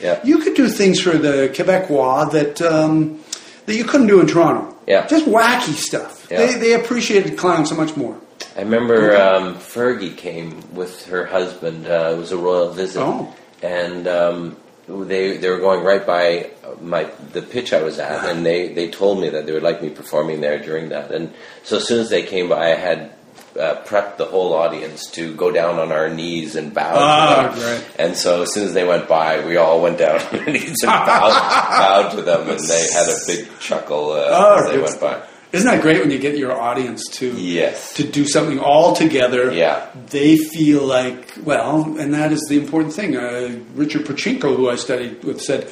[0.00, 0.18] Yeah.
[0.24, 3.20] You could do things for the Quebecois that um,
[3.66, 4.74] that you couldn't do in Toronto.
[4.86, 5.06] Yeah.
[5.06, 6.26] just wacky stuff.
[6.30, 6.38] Yeah.
[6.38, 8.16] They they appreciated clown so much more.
[8.56, 11.86] I remember um, Fergie came with her husband.
[11.86, 13.32] Uh, it was a royal visit, Oh.
[13.62, 14.56] and um,
[15.04, 16.50] they they were going right by
[16.80, 19.82] my the pitch I was at, and they, they told me that they would like
[19.82, 21.10] me performing there during that.
[21.10, 21.32] And
[21.64, 23.12] so as soon as they came by, I had
[23.58, 26.92] uh, prepped the whole audience to go down on our knees and bow.
[26.96, 27.78] Ah, to them.
[27.78, 27.90] great.
[27.98, 30.82] And so as soon as they went by, we all went down on our knees
[30.82, 34.78] and bowed, bowed to them, and they had a big chuckle uh, Oh, as they
[34.80, 35.22] went by.
[35.52, 37.94] Isn't that great when you get your audience to Yes.
[37.94, 39.52] to do something all together?
[39.52, 39.86] Yeah.
[40.10, 43.16] They feel like well, and that is the important thing.
[43.16, 45.68] Uh, Richard Pochinko, who I studied with, said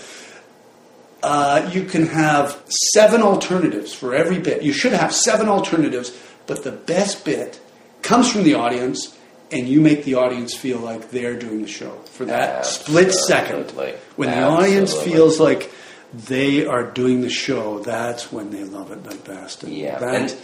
[1.23, 2.61] uh, you can have
[2.93, 4.63] seven alternatives for every bit.
[4.63, 7.61] You should have seven alternatives, but the best bit
[8.03, 9.15] comes from the audience.
[9.51, 13.61] And you make the audience feel like they're doing the show for that split second.
[13.61, 13.95] Absolutely.
[14.17, 15.73] When the audience feels like
[16.13, 19.63] they are doing the show, that's when they love it the best.
[19.65, 20.35] And Yeah, that- and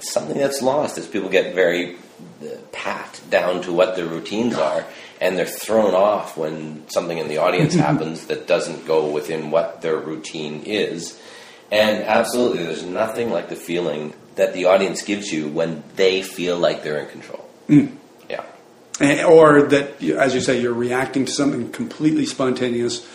[0.00, 1.96] something that's lost is people get very
[2.42, 4.84] uh, pat down to what their routines are,
[5.20, 9.82] and they're thrown off when something in the audience happens that doesn't go within what
[9.82, 11.18] their routine is.
[11.70, 16.56] And absolutely, there's nothing like the feeling that the audience gives you when they feel
[16.58, 17.44] like they're in control.
[17.68, 18.42] Yeah.
[19.00, 23.06] And- or that, as you say, you're reacting to something completely spontaneous.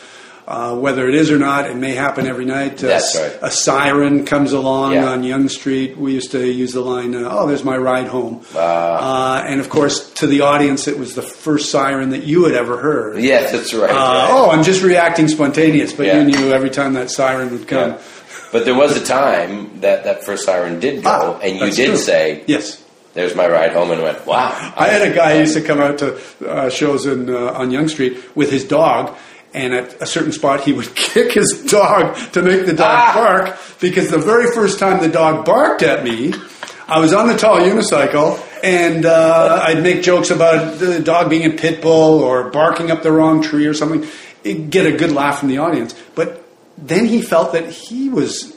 [0.45, 2.83] Uh, whether it is or not, it may happen every night.
[2.83, 3.31] Uh, That's right.
[3.41, 5.05] A siren comes along Yeah.
[5.07, 5.97] on Yonge Street.
[5.97, 9.39] We used to use the line, uh, "Oh, there's my ride home," Ah.
[9.39, 12.55] uh, and of course, to the audience, it was the first siren that you had
[12.55, 13.19] ever heard.
[13.19, 13.89] Yes, that's right.
[13.89, 14.27] Right.
[14.31, 16.17] Oh, I'm just reacting spontaneous, but Yeah.
[16.19, 17.91] you knew every time that siren would come.
[17.91, 17.97] Yeah.
[18.51, 21.87] But there was a time that that first siren did go, Ah, and you did
[21.91, 21.97] true.
[21.97, 22.77] say, Yes.
[23.13, 25.79] "There's my ride home," and went, "Wow." I had a guy who used to come
[25.79, 26.15] out to
[26.47, 29.11] uh, shows in uh, on Yonge Street with his dog,
[29.53, 33.13] and at a certain spot he would kick his dog to make the dog Ah!
[33.15, 36.33] bark because the very first time the dog barked at me,
[36.87, 38.39] I was on the tall unicycle.
[38.63, 43.03] And uh, I'd make jokes about the dog being a pit bull or barking up
[43.03, 44.09] the wrong tree or something,
[44.45, 45.93] It'd get a good laugh from the audience.
[46.15, 46.45] But
[46.77, 48.55] then he felt that he was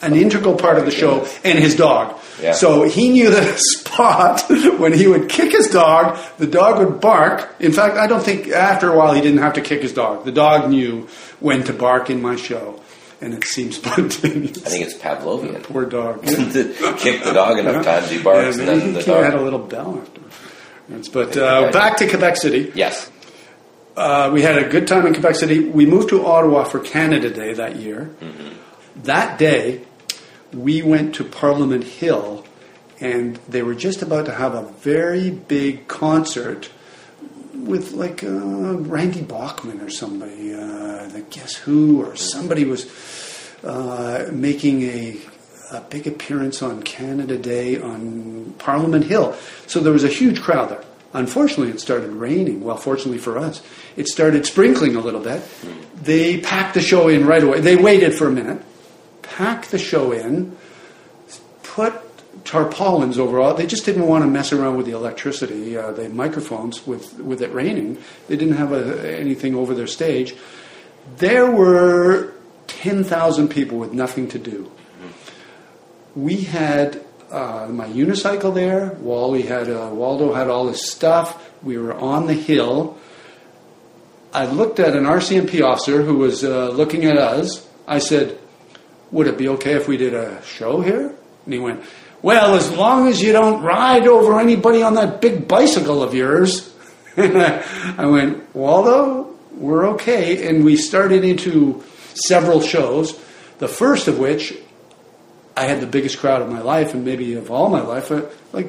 [0.00, 2.20] an integral part of the show and his dog.
[2.42, 2.52] Yeah.
[2.52, 4.42] So he knew the spot
[4.78, 7.54] when he would kick his dog, the dog would bark.
[7.60, 10.24] In fact, I don't think after a while he didn't have to kick his dog.
[10.24, 11.06] The dog knew
[11.40, 12.80] when to bark in my show,
[13.20, 14.58] and it seemed spontaneous.
[14.66, 15.54] I think it's Pavlovian.
[15.54, 16.22] The Poor dog.
[16.98, 19.60] kick the dog enough times he barks, Yeah, and then the he had a little
[19.60, 21.08] bell afterwards.
[21.08, 22.72] But uh, back to Quebec City.
[22.74, 23.10] Yes.
[23.96, 25.60] Uh, we had a good time in Quebec City.
[25.68, 28.10] We moved to Ottawa for Canada Day that year.
[29.04, 29.82] That day,
[30.52, 32.44] we went to Parliament Hill,
[33.00, 36.70] and they were just about to have a very big concert
[37.54, 42.86] with like uh, Randy Bachman or somebody, uh, the Guess Who, or somebody was
[43.64, 45.18] uh, making a,
[45.72, 49.36] a big appearance on Canada Day on Parliament Hill.
[49.66, 50.84] So there was a huge crowd there.
[51.14, 52.64] Unfortunately, it started raining.
[52.64, 53.62] Well, fortunately for us,
[53.96, 55.42] it started sprinkling a little bit.
[56.02, 57.60] They packed the show in right away.
[57.60, 58.62] They waited for a minute,
[59.22, 60.56] packed the show in,
[61.62, 61.94] put
[62.44, 63.54] tarpaulins over all.
[63.54, 67.42] They just didn't want to mess around with the electricity, uh, the microphones with with
[67.42, 67.98] it raining.
[68.28, 70.34] They didn't have a, anything over their stage.
[71.18, 72.32] There were
[72.66, 74.70] ten thousand people with nothing to do.
[76.14, 78.92] We had uh, my unicycle there.
[79.00, 81.50] Wally had uh, Waldo had all his stuff.
[81.62, 82.98] We were on the hill.
[84.34, 87.68] I looked at an RCMP officer who was uh, looking at us.
[87.86, 88.38] I said,
[89.12, 91.14] would it be okay if we did a show here?
[91.44, 91.84] And he went,
[92.22, 96.74] well, as long as you don't ride over anybody on that big bicycle of yours.
[97.16, 100.48] I went, Waldo, we're okay.
[100.48, 103.20] And we started into several shows,
[103.58, 104.54] the first of which
[105.56, 108.10] I had the biggest crowd of my life and maybe of all my life.
[108.52, 108.68] Like,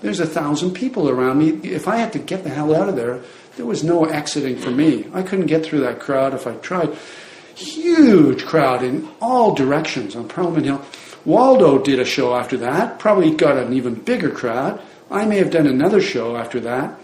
[0.00, 1.50] there's a thousand people around me.
[1.68, 3.22] If I had to get the hell out of there,
[3.56, 5.06] there was no exiting for me.
[5.12, 6.96] I couldn't get through that crowd if I tried.
[7.54, 10.84] Huge crowd in all directions on Parliament Hill.
[11.24, 14.80] Waldo did a show after that, probably got an even bigger crowd.
[15.10, 16.98] I may have done another show after that.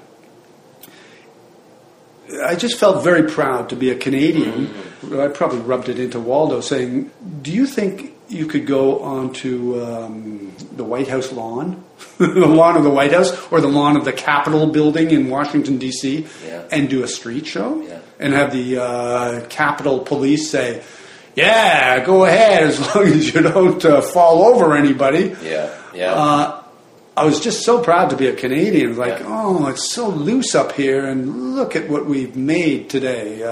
[2.44, 4.72] I just felt very proud to be a Canadian.
[5.12, 7.10] I probably rubbed it into Waldo saying,
[7.42, 11.82] Do you think you could go onto um, the White House lawn,
[12.18, 15.78] the lawn of the White House, or the lawn of the Capitol building in Washington,
[15.78, 16.62] D.C., Yeah.
[16.70, 17.82] and do a street show?
[17.82, 17.98] Yeah.
[18.18, 20.82] And have the uh, Capitol Police say,
[21.34, 25.34] Yeah, go ahead as long as you don't uh, fall over anybody.
[25.42, 25.74] Yeah.
[25.94, 26.12] Yeah.
[26.14, 26.56] Uh,
[27.16, 28.96] I was just so proud to be a Canadian.
[28.96, 29.26] Like, Yeah.
[29.26, 33.42] oh, it's so loose up here, and look at what we've made today.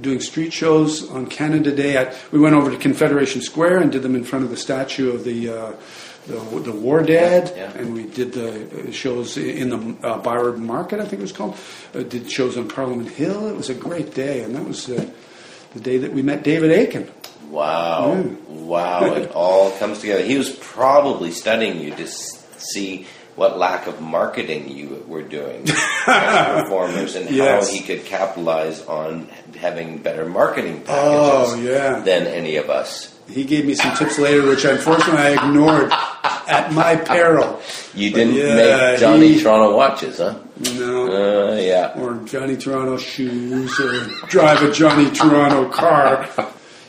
[0.00, 1.96] Doing street shows on Canada Day.
[1.96, 5.10] At, we went over to Confederation Square and did them in front of the statue
[5.12, 5.72] of the uh,
[6.26, 7.72] the, the war dead, Yeah.
[7.72, 9.76] and we did the uh, shows in the
[10.06, 11.56] uh, ByWard Market, I think it was called.
[11.94, 13.48] Uh, did shows on Parliament Hill.
[13.48, 15.04] It was a great day, and that was uh,
[15.74, 17.10] the day that we met David Aiken.
[17.50, 18.14] Wow.
[18.14, 18.36] Mm.
[18.48, 19.14] Wow.
[19.14, 20.22] It all comes together.
[20.24, 25.64] He was probably studying you to see what lack of marketing you were doing
[26.06, 27.68] as performers and Yes.
[27.68, 31.98] how he could capitalize on having better marketing Oh, packages yeah.
[32.00, 33.08] than any of us.
[33.30, 35.90] He gave me some tips later, which unfortunately I ignored
[36.48, 37.60] at my peril.
[37.94, 38.54] You didn't Yeah,
[38.90, 40.34] make Johnny he- Toronto watches, huh?
[40.78, 41.52] No.
[41.52, 41.94] Uh, yeah.
[41.98, 46.28] Or Johnny Toronto shoes, or drive a Johnny Toronto car.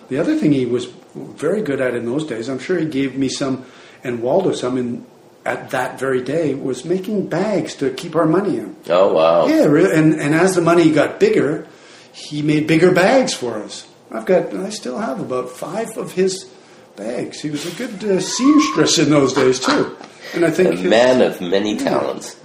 [0.10, 0.86] The other thing he was
[1.16, 3.66] very good at in those days, I'm sure he gave me some,
[4.04, 5.06] and Waldo some in
[5.46, 8.76] at that very day, was making bags to keep our money in.
[8.90, 9.48] Oh wow.
[9.48, 9.66] Yeah.
[9.66, 11.68] And, and as the money got bigger,
[12.14, 13.88] he made bigger bags for us.
[14.12, 16.46] I've got, I still have about five of his
[16.96, 17.42] bags.
[17.42, 19.98] He was a good uh, seamstress in those days too.
[20.34, 22.40] And I think, a man of many talents.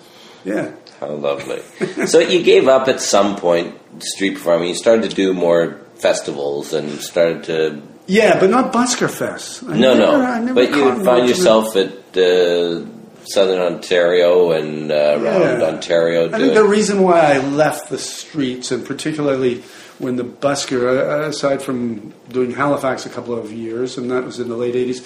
[0.45, 0.73] Yeah.
[1.01, 1.63] How lovely.
[2.07, 4.69] so you gave up at some point street performing.
[4.69, 7.83] You started to do more festivals and started to.
[8.09, 9.63] Yeah, but not Busker Fest.
[9.65, 10.55] I no, never- no.
[10.55, 11.29] But you would find much of it.
[11.29, 12.87] yourself at uh,
[13.27, 15.67] Southern Ontario and uh, around Yeah.
[15.67, 19.63] Ontario I think the reason why I left the streets, and particularly
[19.99, 20.89] when the busker,
[21.25, 24.75] uh, aside from doing Halifax a couple of years, and that was in the late
[24.75, 25.05] 80s,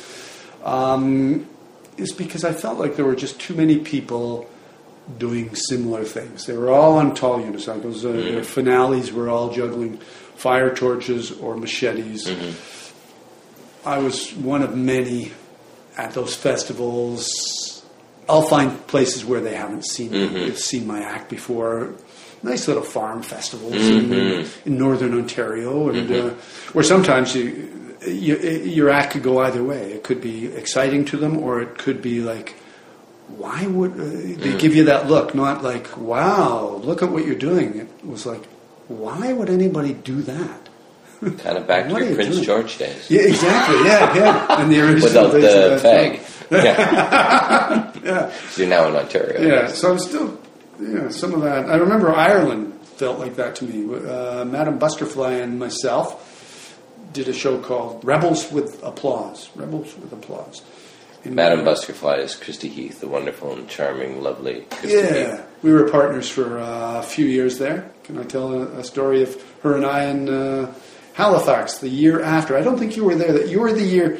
[0.65, 1.49] um,
[1.97, 4.49] is because I felt like there were just too many people
[5.19, 6.47] doing similar things.
[6.47, 8.05] They were all on tall unicycles.
[8.05, 9.97] Uh, Their finales were all juggling
[10.37, 12.29] fire torches or machetes.
[13.85, 15.33] I was one of many
[15.97, 17.85] at those festivals.
[18.29, 20.13] I'll find places where they haven't seen
[20.57, 21.95] seen my act before.
[22.45, 24.13] Nice little farm festivals in,
[24.65, 26.31] in northern Ontario, and uh,
[26.73, 29.93] where sometimes you, you, your act could go either way.
[29.93, 32.57] It could be exciting to them, or it could be like,
[33.29, 35.37] why would uh, they give you that look?
[35.37, 37.77] Not like, wow, look at what you're doing.
[37.79, 38.45] It was like,
[38.89, 40.69] why would anybody do that?
[41.23, 42.45] Kind of back to What your you Prince doing?
[42.45, 43.09] George days.
[43.11, 43.77] Yeah, exactly.
[43.85, 44.47] Yeah, yeah.
[44.61, 46.21] And the original Without the peg.
[46.51, 47.93] Yeah.
[48.05, 48.33] Yeah.
[48.51, 49.41] So you're now in Ontario.
[49.41, 50.37] Yeah, so I'm still,
[50.81, 51.71] yeah, some of that.
[51.71, 53.85] I remember Ireland felt like that to me.
[53.95, 56.77] Uh, Madame Buskerfly and myself
[57.13, 59.51] did a show called Rebels with Applause.
[59.55, 60.63] Rebels with Applause.
[61.25, 65.41] And, Madam uh, Buskerfly is Christy Heath, the wonderful and charming, lovely Christy Yeah, Heath.
[65.63, 67.89] we were partners for uh, a few years there.
[68.03, 70.67] Can I tell a, a story of her and I and uh,
[71.15, 72.57] Halifax the year after?
[72.57, 73.33] I don't think you were there.
[73.33, 74.19] That you were the year.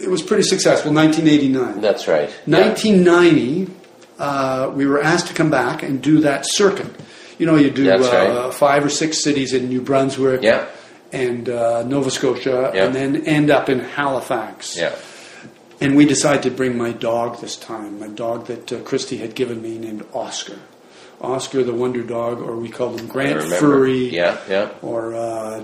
[0.00, 0.92] It was pretty successful.
[0.92, 1.80] 1989.
[1.80, 2.28] That's right.
[2.46, 2.58] Yeah.
[2.68, 3.72] 1990,
[4.18, 6.90] uh, we were asked to come back and do that circuit.
[7.38, 8.54] You know, you do uh, right.
[8.54, 10.66] five or six cities in New Brunswick Yeah.
[11.12, 12.86] and uh, Nova Scotia, Yeah.
[12.86, 14.76] and then end up in Halifax.
[14.76, 14.94] Yeah.
[15.80, 19.34] And we decided to bring my dog this time, my dog that uh, Christy had
[19.34, 20.58] given me named Oscar.
[21.20, 23.42] Oscar the Wonder Dog, or we called him Grant.
[23.42, 24.70] Furry, Yeah, yeah.
[24.82, 25.62] or uh,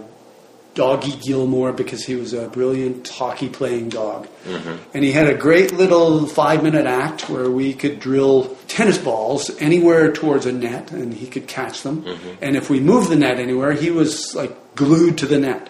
[0.75, 4.27] Doggy Gilmore because he was a brilliant hockey playing dog.
[4.45, 4.77] Mm-hmm.
[4.95, 9.51] And he had a great little five minute act where we could drill tennis balls
[9.59, 12.03] anywhere towards a net and he could catch them.
[12.03, 12.31] Mm-hmm.
[12.41, 15.68] And if we moved the net anywhere, he was like glued to the net.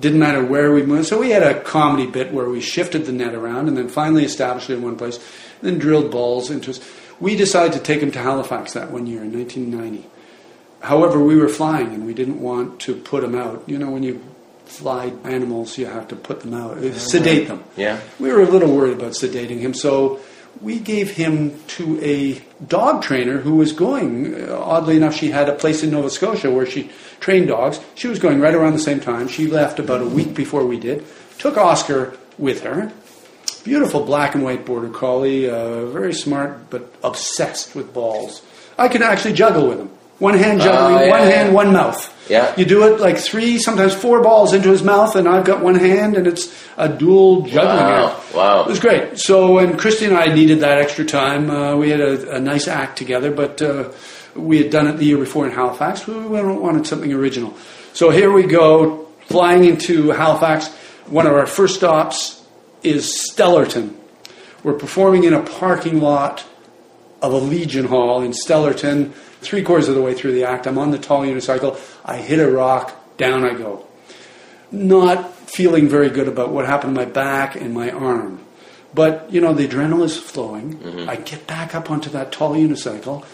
[0.00, 1.06] Didn't matter where we moved.
[1.06, 4.24] So we had a comedy bit where we shifted the net around and then finally
[4.24, 6.80] established it in one place, and then drilled balls into us.
[7.18, 10.06] We decided to take him to Halifax that one year in 1990.
[10.80, 13.64] However, we were flying and we didn't want to put him out.
[13.66, 14.22] You know, when you
[14.66, 17.64] fly animals, you have to put them out, uh, sedate them.
[17.76, 18.00] Yeah.
[18.18, 20.20] We were a little worried about sedating him, so
[20.60, 24.34] we gave him to a dog trainer who was going.
[24.48, 27.80] uh, Oddly enough, she had a place in Nova Scotia where she trained dogs.
[27.94, 29.28] She was going right around the same time.
[29.28, 31.04] She left about a week before we did.
[31.38, 32.92] Took Oscar with her.
[33.64, 38.42] Beautiful black and white border collie, uh, very smart but obsessed with balls.
[38.78, 39.90] I could actually juggle with him.
[40.18, 41.34] One hand juggling, Oh, yeah, one yeah.
[41.34, 42.12] hand, one mouth.
[42.30, 42.54] Yeah.
[42.56, 45.74] You do it like three, sometimes four balls into his mouth, and I've got one
[45.74, 48.34] hand, and it's a dual juggling Wow, act.
[48.34, 48.60] wow.
[48.62, 49.18] It was great.
[49.18, 52.66] So when Christy and I needed that extra time, uh, we had a, a nice
[52.66, 53.90] act together, but uh,
[54.34, 56.06] we had done it the year before in Halifax.
[56.06, 57.54] We wanted something original.
[57.92, 60.68] So here we go, flying into Halifax.
[61.06, 62.42] One of our first stops
[62.82, 63.94] is Stellarton.
[64.64, 66.44] We're performing in a parking lot
[67.22, 69.12] of a Legion Hall in Stellarton.
[69.46, 71.78] Three quarters of the way through the act, I'm on the tall unicycle.
[72.04, 73.86] I hit a rock, down I go.
[74.72, 78.44] Not feeling very good about what happened to my back and my arm.
[78.92, 80.80] But, you know, the adrenaline is flowing.
[81.08, 83.24] I get back up onto that tall unicycle.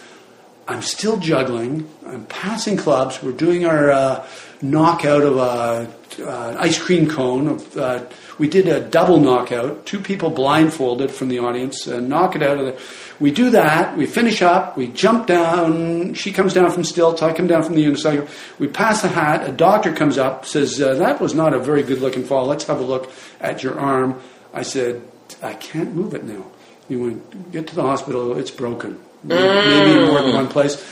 [0.67, 1.89] I'm still juggling.
[2.05, 3.21] I'm passing clubs.
[3.23, 4.27] We're doing our uh,
[4.61, 7.47] knockout of a, uh, an ice cream cone.
[7.47, 8.05] Of, uh,
[8.37, 9.85] we did a double knockout.
[9.85, 12.81] Two people blindfolded from the audience and knock it out of the.
[13.19, 13.95] We do that.
[13.95, 14.75] We finish up.
[14.75, 16.13] We jump down.
[16.13, 17.21] She comes down from stilts.
[17.21, 18.27] I come down from the unicycle.
[18.59, 19.47] We pass the hat.
[19.47, 22.45] A doctor comes up, says uh, that was not a very good looking fall.
[22.45, 24.19] Let's have a look at your arm.
[24.53, 25.01] I said
[25.41, 26.45] I can't move it now.
[26.87, 28.37] He went get to the hospital.
[28.37, 30.83] It's broken maybe in more than one place.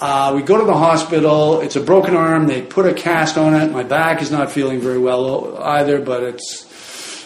[0.00, 1.60] Uh, we go to the hospital.
[1.60, 2.46] It's a broken arm.
[2.46, 3.70] They put a cast on it.
[3.70, 6.66] My back is not feeling very well either, but it's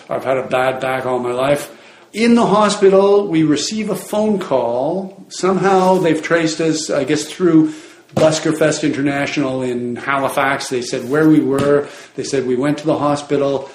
[0.09, 1.75] I've had a bad back all my life.
[2.13, 5.27] In the hospital, we receive a phone call.
[5.29, 7.75] Somehow they've traced us, I guess, through
[8.15, 10.71] Buskerfest International in Halifax.
[10.71, 11.87] They said where we were.
[12.15, 13.71] They said we went to the hospital.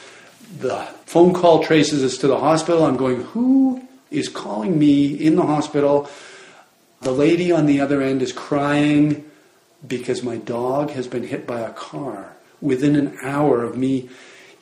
[0.59, 2.85] The phone call traces us to the hospital.
[2.85, 6.09] I'm going, who is calling me in the hospital?
[7.01, 9.29] The lady on the other end is crying
[9.85, 12.35] because my dog has been hit by a car.
[12.61, 14.09] Within an hour of me,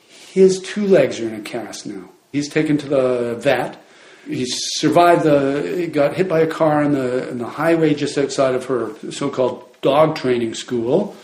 [0.08, 2.10] his two legs are in a cast now.
[2.32, 3.78] He's taken to the vet.
[4.26, 5.74] He survived the.
[5.76, 8.92] He got hit by a car on the in the highway just outside of her
[9.10, 11.14] so-called dog training school.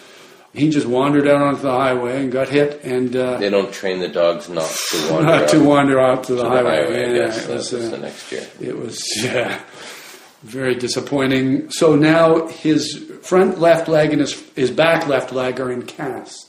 [0.55, 4.01] He just wandered out onto the highway and got hit, and uh, They don't train
[4.01, 6.83] the dogs not to wander not out to wander out to the, to the highway.
[6.85, 7.05] highway.
[7.05, 8.47] I Yeah, it was, was uh, the next year.
[8.61, 9.61] it was yeah,
[10.43, 11.71] very disappointing.
[11.71, 16.48] So now his front left leg and his his back left leg are in casts.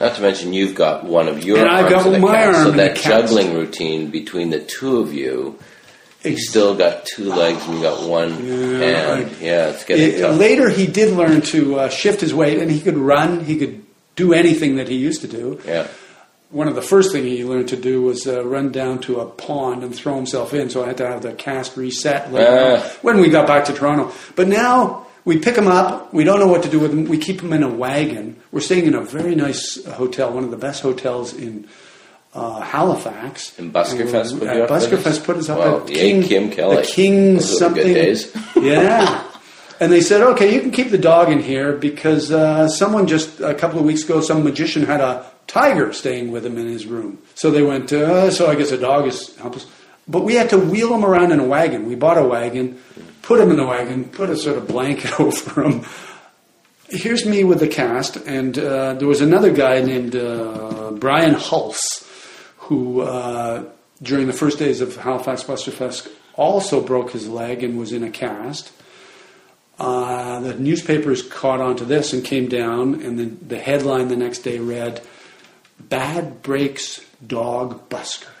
[0.00, 2.64] Not to mention, you've got one of your And I've arms got my cast, arm
[2.66, 5.58] so that juggling routine between the two of you.
[6.24, 9.26] You still got two legs and you got one hand.
[9.40, 10.38] I- yeah, it's getting It- tough.
[10.38, 13.44] later, he did learn to uh, shift his weight, and he could run.
[13.44, 13.82] He could
[14.16, 15.58] do anything that he used to do.
[15.66, 15.86] Yeah,
[16.50, 19.26] One of the first things he learned to do was uh, run down to a
[19.26, 20.70] pond and throw himself in.
[20.70, 22.92] So I had to have the cast reset later Ah.
[23.02, 24.10] when we got back to Toronto.
[24.36, 26.12] But now we pick them up.
[26.12, 27.04] We don't know what to do with them.
[27.06, 28.36] We keep them in a wagon.
[28.52, 31.66] We're staying in a very nice hotel, one of the best hotels in
[32.34, 33.58] uh, Halifax.
[33.58, 34.86] And Buskerfest put Uh, up for this?
[34.88, 36.76] Buskerfest put us up Wow, at King, Kim Kelly.
[36.76, 37.86] the King something.
[38.62, 39.24] yeah.
[39.80, 43.40] And they said, okay, you can keep the dog in here because uh, someone just
[43.40, 46.86] a couple of weeks ago, some magician had a tiger staying with him in his
[46.86, 47.18] room.
[47.34, 49.66] So they went, uh, so I guess a dog is helpless.
[50.06, 51.86] But we had to wheel him around in a wagon.
[51.86, 52.78] We bought a wagon,
[53.24, 55.84] put him in the wagon, put a sort of blanket over him.
[56.88, 62.06] Here's me with the cast, and uh, there was another guy named uh, Brian Hulse
[62.58, 63.64] who, uh,
[64.02, 68.10] during the first days of Halifax Buskerfest, also broke his leg and was in a
[68.10, 68.72] cast.
[69.78, 74.16] Uh, the newspapers caught on to this and came down, and then the headline the
[74.16, 75.02] next day read,
[75.80, 78.33] Bad Breaks Dog Buskers.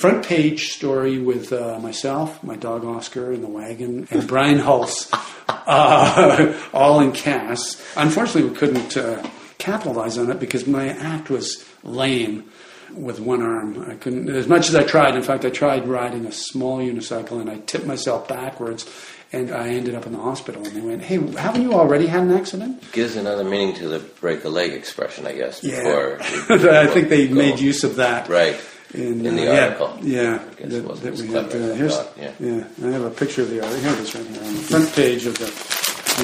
[0.00, 5.10] Front page story with uh, myself, my dog Oscar in the wagon, and Brian Hulse,
[5.48, 7.82] uh, all in casts.
[7.96, 9.22] Unfortunately, we couldn't uh,
[9.58, 12.50] capitalize on it because my act was lame
[12.94, 13.84] with one arm.
[13.90, 15.16] I couldn't, as much as I tried.
[15.16, 18.86] In fact, I tried riding a small unicycle and I tipped myself backwards,
[19.32, 20.64] and I ended up in the hospital.
[20.64, 23.98] And they went, "Hey, haven't you already had an accident?" Gives another meaning to the
[23.98, 25.62] break a leg expression, I guess.
[25.62, 27.34] Yeah, Before I think they go.
[27.34, 28.28] made use of that.
[28.30, 28.58] Right.
[28.94, 29.98] In, In the uh, yeah, article.
[30.02, 31.44] Yeah, it that, that we had.
[31.46, 32.32] Uh, here's, thought, yeah.
[32.40, 33.80] yeah, I have a picture of the article.
[33.82, 35.46] Here it is right here on the front page of the,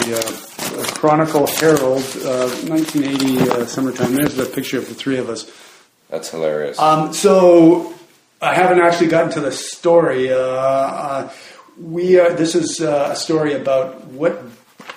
[0.04, 4.14] the uh, Chronicle Herald, uh, 1980 uh, summertime.
[4.14, 5.50] There's the picture of the three of us.
[6.08, 6.78] That's hilarious.
[6.78, 7.94] Um, so
[8.40, 10.32] I haven't actually gotten to the story.
[10.32, 11.32] Uh, uh,
[11.80, 14.42] we uh, this is uh, a story about what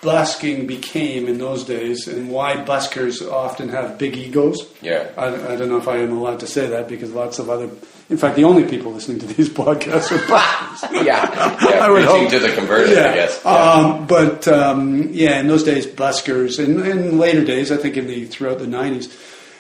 [0.01, 4.57] busking became in those days and why buskers often have big egos.
[4.81, 5.09] Yeah.
[5.17, 7.69] I, I don't know if I am allowed to say that because lots of other,
[8.09, 10.91] in fact, the only people listening to these podcasts are buskers.
[11.05, 11.59] yeah.
[11.63, 11.79] Yeah.
[11.85, 12.29] I would hope.
[12.29, 13.41] to the converted, I guess.
[13.43, 13.51] Yeah.
[13.51, 18.07] Um, but um, yeah, in those days, buskers, and in later days, I think in
[18.07, 19.11] the throughout the '90s,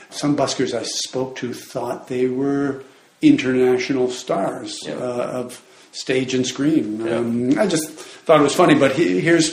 [0.09, 2.83] some buskers I spoke to thought they were
[3.21, 4.93] international stars Yeah.
[4.93, 5.61] uh, of
[5.91, 7.05] stage and screen.
[7.05, 7.15] Yeah.
[7.17, 8.75] Um, I just thought it was funny.
[8.75, 9.51] But he, here's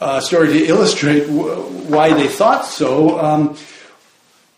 [0.00, 1.54] a story to illustrate w-
[1.88, 3.18] why they thought so.
[3.18, 3.56] Um,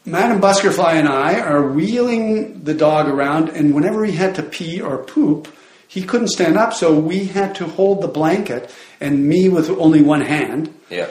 [0.05, 4.81] Madam Buskerfly and I are wheeling the dog around, and whenever he had to pee
[4.81, 5.49] or poop,
[5.89, 8.71] he couldn't stand up, so we had to hold the blanket,
[9.01, 11.09] and me with only one hand, yeah.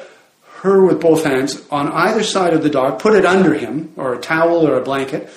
[0.62, 4.14] her with both hands, on either side of the dog, put it under him, or
[4.14, 5.30] a towel or a blanket,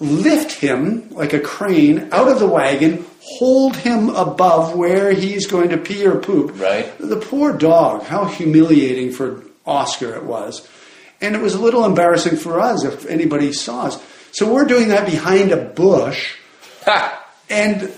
[0.00, 5.70] lift him like a crane out of the wagon, hold him above where he's going
[5.70, 6.58] to pee or poop.
[6.58, 6.92] Right.
[6.98, 10.68] The poor dog, how humiliating for Oscar it was.
[11.20, 14.02] And it was a little embarrassing for us if anybody saw us.
[14.32, 16.34] So we're doing that behind a bush,
[16.84, 17.24] Ha!
[17.48, 17.92] and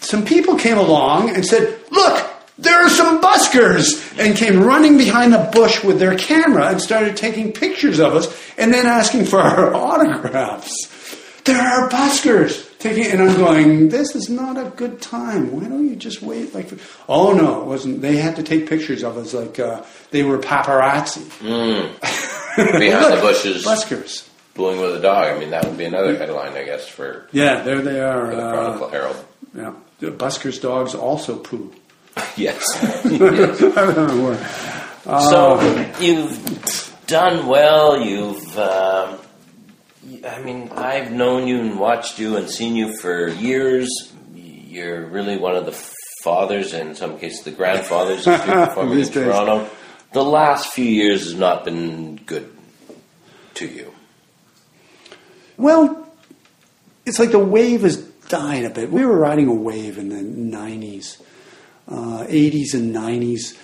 [0.00, 4.18] some people came along and said, Look, there are some buskers!
[4.18, 8.52] And came running behind the bush with their camera and started taking pictures of us
[8.58, 10.74] and then asking for our autographs.
[11.44, 12.67] There are buskers!
[12.78, 15.50] Taking, and I'm going, this is not a good time.
[15.50, 16.54] Why don't you just wait?
[16.54, 18.00] Like, for, oh no, it wasn't.
[18.02, 21.24] They had to take pictures of us like uh, they were paparazzi.
[22.56, 24.28] Behind the bushes, Buskers.
[24.54, 25.34] booing with a dog.
[25.34, 28.30] I mean, that would be another headline, I guess, for, Yeah, there they are.
[28.30, 29.24] for the Uh, Chronicle Herald.
[29.54, 31.72] yeah, the buskers' dogs also poo.
[32.36, 32.64] Yes.
[33.04, 34.48] I don't know where.
[35.30, 35.60] So
[36.00, 38.00] you've done well.
[38.00, 39.18] You've, um, y-
[40.24, 43.88] I mean, I've known you and watched you and seen you for years.
[44.34, 45.76] You're really one of the
[46.22, 49.10] fathers, and in some cases, the grandfathers of performing in days.
[49.10, 49.68] Toronto.
[50.12, 52.50] The last few years has not been good
[53.54, 53.92] to you.
[55.56, 56.06] Well,
[57.04, 58.90] it's like the wave has died a bit.
[58.90, 61.20] We were riding a wave in the 90s,
[61.88, 63.56] uh, 80s and 90s,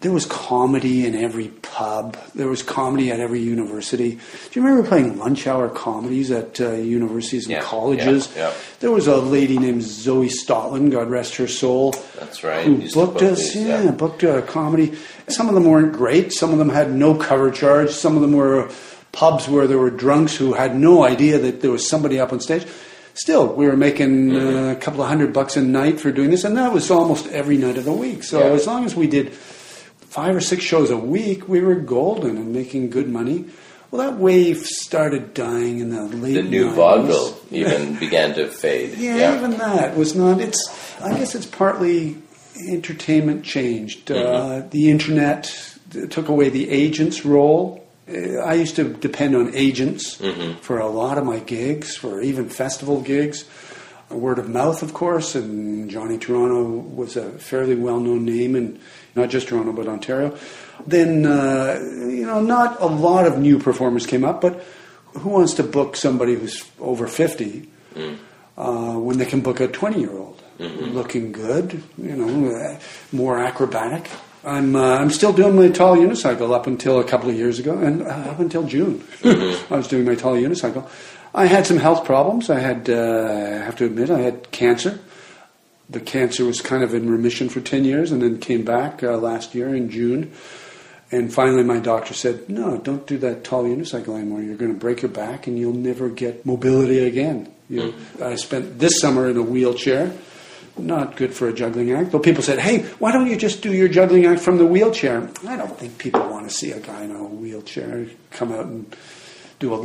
[0.00, 2.16] there was comedy in every pub.
[2.34, 4.12] There was comedy at every university.
[4.12, 4.20] Do
[4.60, 8.28] you remember playing lunch hour comedies at uh, universities and Yeah, colleges?
[8.34, 8.54] yeah, yeah.
[8.80, 12.64] There was a lady named Zoe Stotland, God rest her soul, That's right.
[12.64, 13.52] who booked book us.
[13.52, 14.94] these, yeah, booked a comedy.
[15.28, 16.32] Some of them weren't great.
[16.32, 17.90] Some of them had no cover charge.
[17.90, 18.70] Some of them were
[19.12, 22.40] pubs where there were drunks who had no idea that there was somebody up on
[22.40, 22.64] stage.
[23.14, 24.56] Still, we were making Mm-hmm.
[24.56, 27.26] uh, a couple of hundred bucks a night for doing this, and that was almost
[27.26, 28.22] every night of the week.
[28.22, 29.32] So as long as we did
[30.10, 33.46] five or six shows a week, we were golden and making good money.
[33.90, 36.74] Well, that wave started dying in the late The new 90s.
[36.74, 38.96] vaudeville even began to fade.
[38.98, 40.40] Yeah, even that was not.
[40.40, 40.62] It's.
[41.00, 42.18] I guess it's partly
[42.68, 44.06] entertainment changed.
[44.08, 44.26] Mm-hmm.
[44.66, 45.50] Uh, the internet
[46.10, 47.84] took away the agent's role.
[48.08, 50.60] Uh, I used to depend on agents Mm-hmm.
[50.60, 53.44] for a lot of my gigs, for even festival gigs.
[54.08, 58.80] Word of mouth, of course, and Johnny Toronto was a fairly well-known name in
[59.14, 60.36] not just Toronto but Ontario.
[60.86, 64.64] Then, uh, you know, not a lot of new performers came up, but
[65.18, 67.68] who wants to book somebody who's over fifty?
[68.60, 72.78] uh, when they can book a 20 year old looking good, you know, uh,
[73.12, 74.10] more acrobatic.
[74.44, 77.78] I'm, uh, I'm still doing my tall unicycle up until a couple of years ago,
[77.78, 80.88] and uh, up until June, I was doing my tall unicycle.
[81.34, 82.50] I had some health problems.
[82.50, 84.98] I had, uh, I have to admit, I had cancer.
[85.90, 89.16] The cancer was kind of in remission for 10 years and then came back uh,
[89.16, 90.32] last year in June.
[91.12, 94.42] And finally, my doctor said, No, don't do that tall unicycle anymore.
[94.42, 97.52] You're going to break your back and you'll never get mobility again.
[97.68, 100.12] You, I spent this summer in a wheelchair.
[100.76, 102.12] Not good for a juggling act.
[102.12, 105.28] Though people said, Hey, why don't you just do your juggling act from the wheelchair?
[105.46, 108.96] I don't think people want to see a guy in a wheelchair come out and
[109.58, 109.78] do a,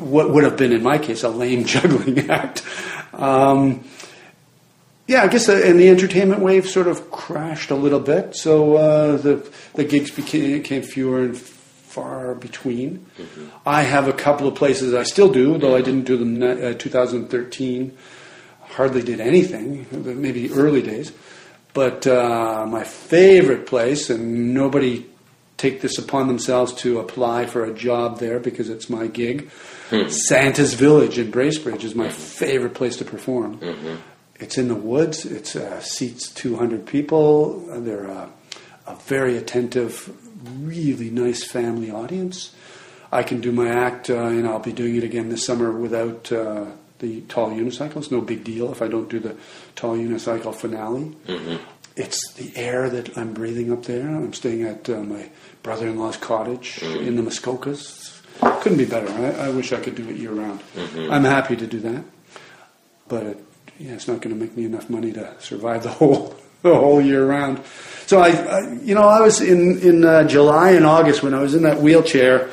[0.00, 2.62] what would have been, in my case, a lame juggling act.
[3.12, 3.84] Um,
[5.08, 8.36] yeah, I guess, uh, and the entertainment wave sort of crashed a little bit.
[8.36, 13.06] So uh, the the gigs became, became fewer and far between.
[13.66, 16.42] I have a couple of places I still do, though I didn't do them.
[16.42, 17.96] Uh, 2013,
[18.60, 19.86] hardly did anything.
[19.90, 21.10] Maybe early days,
[21.72, 25.06] but uh, my favorite place, and nobody
[25.56, 29.50] take this upon themselves to apply for a job there because it's my gig.
[30.10, 33.58] Santa's Village in Bracebridge is my favorite place to perform.
[34.38, 35.24] It's in the woods.
[35.24, 37.66] It uh, seats 200 people.
[37.70, 38.28] Uh, They're uh,
[38.86, 40.14] a very attentive,
[40.60, 42.54] really nice family audience.
[43.10, 46.30] I can do my act, uh, and I'll be doing it again this summer without
[46.30, 46.66] uh,
[46.98, 47.96] the tall unicycle.
[47.96, 49.34] It's no big deal if I don't do the
[49.76, 51.16] tall unicycle finale.
[51.96, 54.06] It's the air that I'm breathing up there.
[54.08, 55.30] I'm staying at uh, my
[55.64, 58.20] brother-in-law's cottage in the Muskokas.
[58.62, 59.08] Couldn't be better.
[59.10, 60.60] I, I wish I could do it year round.
[61.10, 62.04] I'm happy to do that,
[63.08, 63.44] but it,
[63.78, 67.00] yeah, it's not going to make me enough money to survive the whole the whole
[67.00, 67.62] year round.
[68.06, 71.40] So I, I you know, I was in in uh, July and August when I
[71.40, 72.50] was in that wheelchair.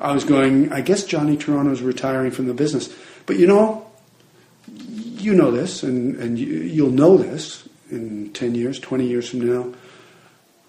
[0.00, 0.72] I was going.
[0.72, 2.94] I guess Johnny Toronto's retiring from the business,
[3.26, 3.90] but you know,
[4.66, 9.40] you know this, and and you, you'll know this in ten years, twenty years from
[9.40, 9.74] now.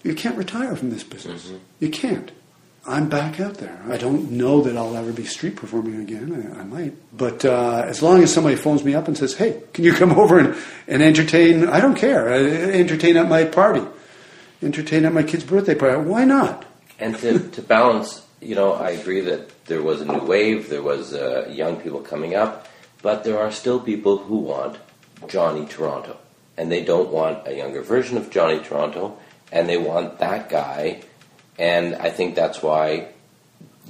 [0.02, 1.52] You can't retire from this business.
[1.78, 2.32] You can't.
[2.90, 3.80] I'm back out there.
[3.88, 6.52] I don't know that I'll ever be street performing again.
[6.56, 6.94] I, I might.
[7.16, 10.10] But uh, as long as somebody phones me up and says, hey, can you come
[10.18, 10.56] over and,
[10.88, 11.68] and entertain?
[11.68, 12.28] I don't care.
[12.28, 13.86] Uh, entertain at my party.
[14.60, 16.02] Entertain at my kid's birthday party.
[16.02, 16.66] Why not?
[16.98, 20.82] And to, to balance, you know, I agree that there was a new wave, there
[20.82, 22.66] was uh, young people coming up,
[23.02, 24.78] but there are still people who want
[25.28, 26.18] Johnny Toronto.
[26.56, 29.16] And they don't want a younger version of Johnny Toronto,
[29.52, 31.02] and they want that guy.
[31.60, 33.08] And I think that's why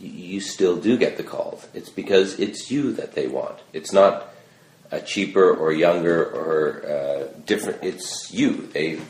[0.01, 1.68] you still do get the calls.
[1.73, 3.61] It's because it's you that they want.
[3.73, 4.29] It's not
[4.91, 7.85] a cheaper or younger or uh, different.
[7.85, 8.66] It's you.
[8.73, 9.01] They,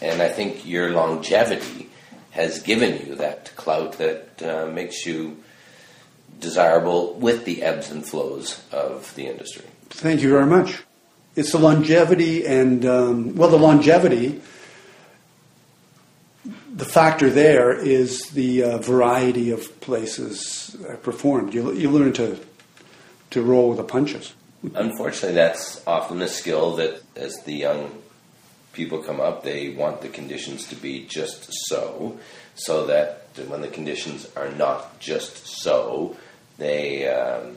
[0.00, 1.90] and I think your longevity
[2.30, 5.36] has given you that clout that uh, makes you
[6.40, 9.66] desirable with the ebbs and flows of the industry.
[9.90, 10.82] Thank you very much.
[11.36, 14.40] It's the longevity and, um, well, the longevity,
[16.78, 21.52] the factor there is the uh, variety of places performed.
[21.52, 22.38] You, you learn to,
[23.30, 24.32] to roll with the punches.
[24.74, 28.00] Unfortunately, that's often a skill that, as the young
[28.72, 32.16] people come up, they want the conditions to be just so,
[32.54, 36.16] so that when the conditions are not just so,
[36.58, 37.56] they um,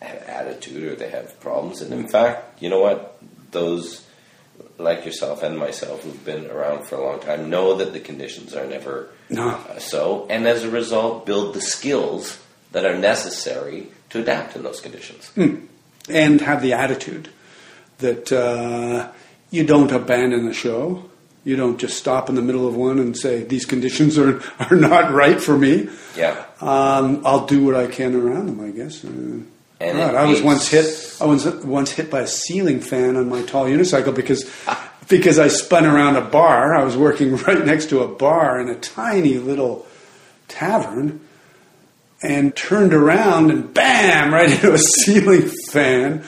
[0.00, 1.80] have attitude or they have problems.
[1.80, 3.18] And in fact, you know what?
[3.50, 4.05] Those
[4.78, 8.54] like yourself and myself who've been around for a long time know that the conditions
[8.54, 9.48] are never No.
[9.50, 12.38] uh, so, and as a result, build the skills
[12.72, 15.30] that are necessary to adapt in those conditions.
[16.08, 17.28] and have the attitude
[17.98, 19.10] that uh,
[19.50, 21.08] you don't abandon the show.
[21.44, 24.76] You don't just stop in the middle of one and say these conditions are are
[24.76, 25.88] not right for me.
[26.16, 26.44] Yeah.
[26.60, 29.04] Um, I'll do what I can around them, I guess.
[29.04, 29.38] Uh,
[29.80, 31.16] And God, I was once hit.
[31.20, 34.50] I was once hit by a ceiling fan on my tall unicycle because
[35.08, 36.74] because I spun around a bar.
[36.74, 39.86] I was working right next to a bar in a tiny little
[40.48, 41.20] tavern,
[42.22, 46.24] and turned around and bam, right into a ceiling fan.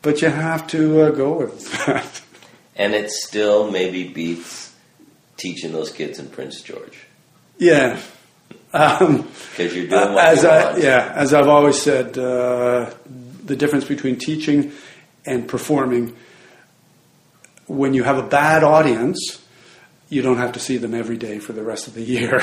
[0.00, 2.22] But you have to uh, go with that.
[2.76, 4.72] And it still maybe beats
[5.36, 7.06] teaching those kids in Prince George
[7.58, 8.00] Yeah.
[8.72, 10.82] Um, you're doing what as you I, want.
[10.82, 12.90] yeah, as I've always said, uh,
[13.44, 14.72] the difference between teaching
[15.24, 16.14] and performing,
[17.66, 19.42] when you have a bad audience,
[20.10, 22.42] you don't have to see them every day for the rest of the year.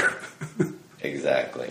[1.01, 1.69] Exactly.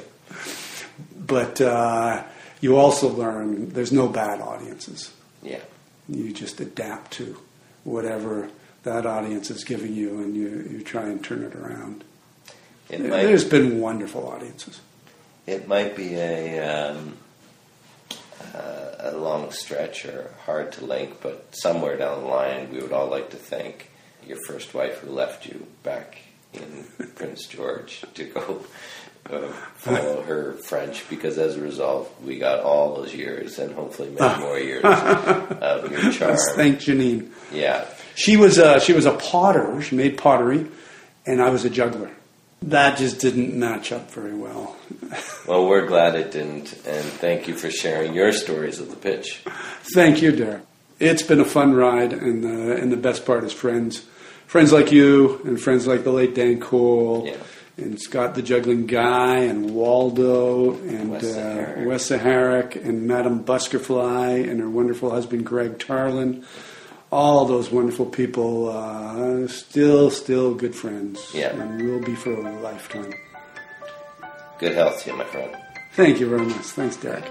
[1.18, 2.22] but uh,
[2.60, 5.12] you also learn there's no bad audiences.
[5.42, 5.58] Yeah.
[6.08, 7.36] You just adapt to
[7.82, 8.48] whatever
[8.84, 12.04] that audience is giving you, and you, you try and turn it around.
[12.90, 14.80] It might There's been wonderful audiences.
[15.46, 17.16] it might be a um,
[18.54, 22.92] uh, a long stretch or hard to link, but somewhere down the line, we would
[22.92, 23.90] all like to thank
[24.26, 26.18] your first wife who left you back
[26.52, 28.64] in Prince George to go
[29.30, 34.10] uh, follow her French, because as a result, we got all those years and hopefully
[34.10, 36.32] many more years of your charm.
[36.32, 37.30] Let's thank Janine.
[37.52, 39.80] Yeah, She was a, she was a potter.
[39.82, 40.66] She made pottery,
[41.26, 42.10] and I was a juggler.
[42.68, 44.76] That just didn't match up very well.
[45.46, 49.42] well, we're glad it didn't, and thank you for sharing your stories of the pitch.
[49.94, 50.62] Thank you, Derek.
[50.98, 54.04] It's been a fun ride, and uh, and the best part is friends,
[54.46, 57.36] friends like you, and friends like the late Dan Cole, Yeah.
[57.84, 61.86] and Scott the juggling guy, and Waldo, and Wes uh, Saharic.
[61.86, 66.44] Wes Saharic, and Madame Buskerfly, and her wonderful husband Greg Tarlin.
[67.14, 71.50] All those wonderful people, uh, still, still good friends, Yeah.
[71.54, 73.12] and will be for a lifetime.
[74.58, 75.52] Good health to you, my friend.
[75.94, 76.56] Thank you very much.
[76.74, 77.22] Thanks, Derek.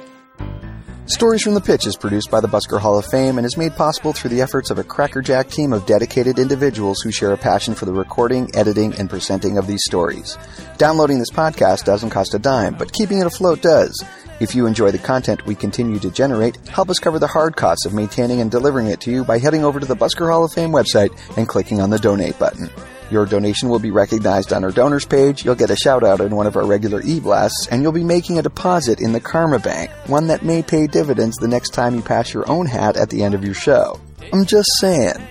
[1.08, 3.76] Stories from the Pitch is produced by the Busker Hall of Fame and is made
[3.76, 7.76] possible through the efforts of a crackerjack team of dedicated individuals who share a passion
[7.76, 10.38] for the recording, editing, and presenting of these stories.
[10.78, 14.02] Downloading this podcast doesn't cost a dime, but keeping it afloat does.
[14.44, 17.86] If you enjoy the content we continue to generate, help us cover the hard costs
[17.86, 20.52] of maintaining and delivering it to you by heading over to the Busker Hall of
[20.52, 22.70] Fame website and clicking on the donate button.
[23.10, 26.36] Your donation will be recognized on our donors page, you'll get a shout out in
[26.36, 29.90] one of our regular e-blasts, and you'll be making a deposit in the Karma Bank,
[30.08, 33.24] one that may pay dividends the next time you pass your own hat at the
[33.24, 33.98] end of your show.
[34.34, 35.26] I'm just saying.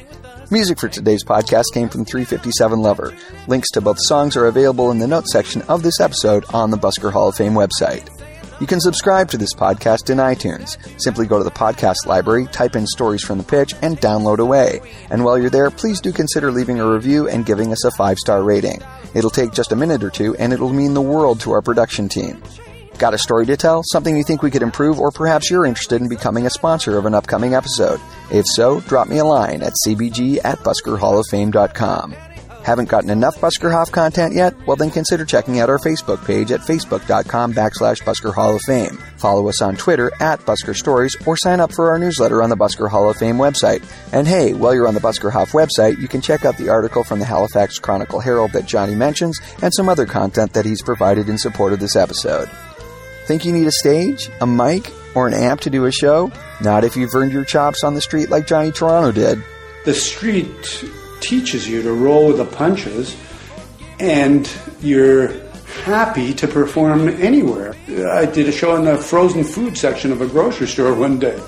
[0.50, 3.14] Music for today's podcast came from 357 Lover.
[3.46, 6.78] Links to both songs are available in the notes section of this episode on the
[6.78, 8.08] Busker Hall of Fame website.
[8.62, 10.78] You can subscribe to this podcast in iTunes.
[11.02, 14.80] Simply go to the podcast library, type in stories from the pitch, and download away.
[15.10, 18.18] And while you're there, please do consider leaving a review and giving us a five
[18.18, 18.80] star rating.
[19.14, 22.08] It'll take just a minute or two, and it'll mean the world to our production
[22.08, 22.40] team.
[22.98, 23.82] Got a story to tell?
[23.84, 25.00] Something you think we could improve?
[25.00, 27.98] Or perhaps you're interested in becoming a sponsor of an upcoming episode?
[28.30, 32.14] If so, drop me a line at cbg at buskerhalloffame.com.
[32.64, 34.54] Haven't gotten enough Busker Buskerhoff content yet?
[34.66, 38.98] Well, then consider checking out our Facebook page at facebook.com backslash Busker Hall of Fame.
[39.18, 42.56] Follow us on Twitter at Busker Stories or sign up for our newsletter on the
[42.56, 43.84] Busker Hall of Fame website.
[44.12, 47.04] And hey, while you're on the Busker Buskerhoff website, you can check out the article
[47.04, 51.28] from the Halifax Chronicle Herald that Johnny mentions and some other content that he's provided
[51.28, 52.48] in support of this episode.
[53.26, 56.32] Think you need a stage, a mic, or an amp to do a show?
[56.60, 59.42] Not if you've earned your chops on the street like Johnny Toronto did.
[59.84, 60.84] the street
[61.23, 63.16] teaches you to roll with the punches
[63.99, 64.51] and
[64.81, 65.29] you're
[65.85, 67.75] happy to perform anywhere.
[67.89, 71.39] I did a show in the frozen food section of a grocery store one day,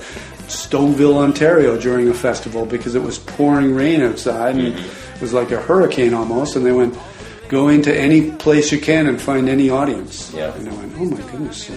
[0.47, 5.51] Stoneville, Ontario, during a festival because it was pouring rain outside and it was like
[5.51, 6.57] a hurricane almost.
[6.57, 6.97] And they went,
[7.49, 10.33] go into any place you can and find any audience.
[10.33, 10.55] Yeah.
[10.55, 11.71] And I went, oh my goodness.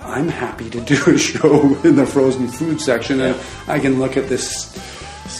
[0.00, 3.36] I'm happy to do a show in the frozen food section and
[3.68, 4.76] I can look at this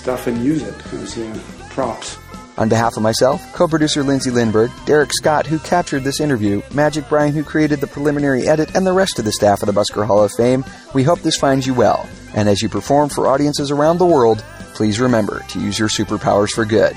[0.03, 1.38] stuff and use it as uh,
[1.70, 2.18] props.
[2.59, 7.32] On behalf of myself, co-producer Lindsay Lindberg, Derek Scott, who captured this interview, Magic Brian,
[7.32, 10.22] who created the preliminary edit, and the rest of the staff of the Busker Hall
[10.22, 12.07] of Fame, we hope this finds you well.
[12.34, 14.44] And as you perform for audiences around the world,
[14.74, 16.96] please remember to use your superpowers for good.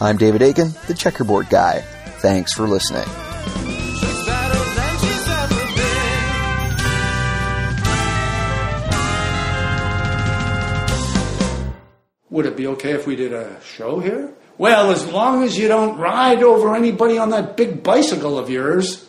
[0.00, 1.82] I'm David Aiken, the checkerboard guy.
[2.20, 3.06] Thanks for listening.
[12.36, 14.30] Would it be okay if we did a show here?
[14.58, 19.08] Well, as long as you don't ride over anybody on that big bicycle of yours.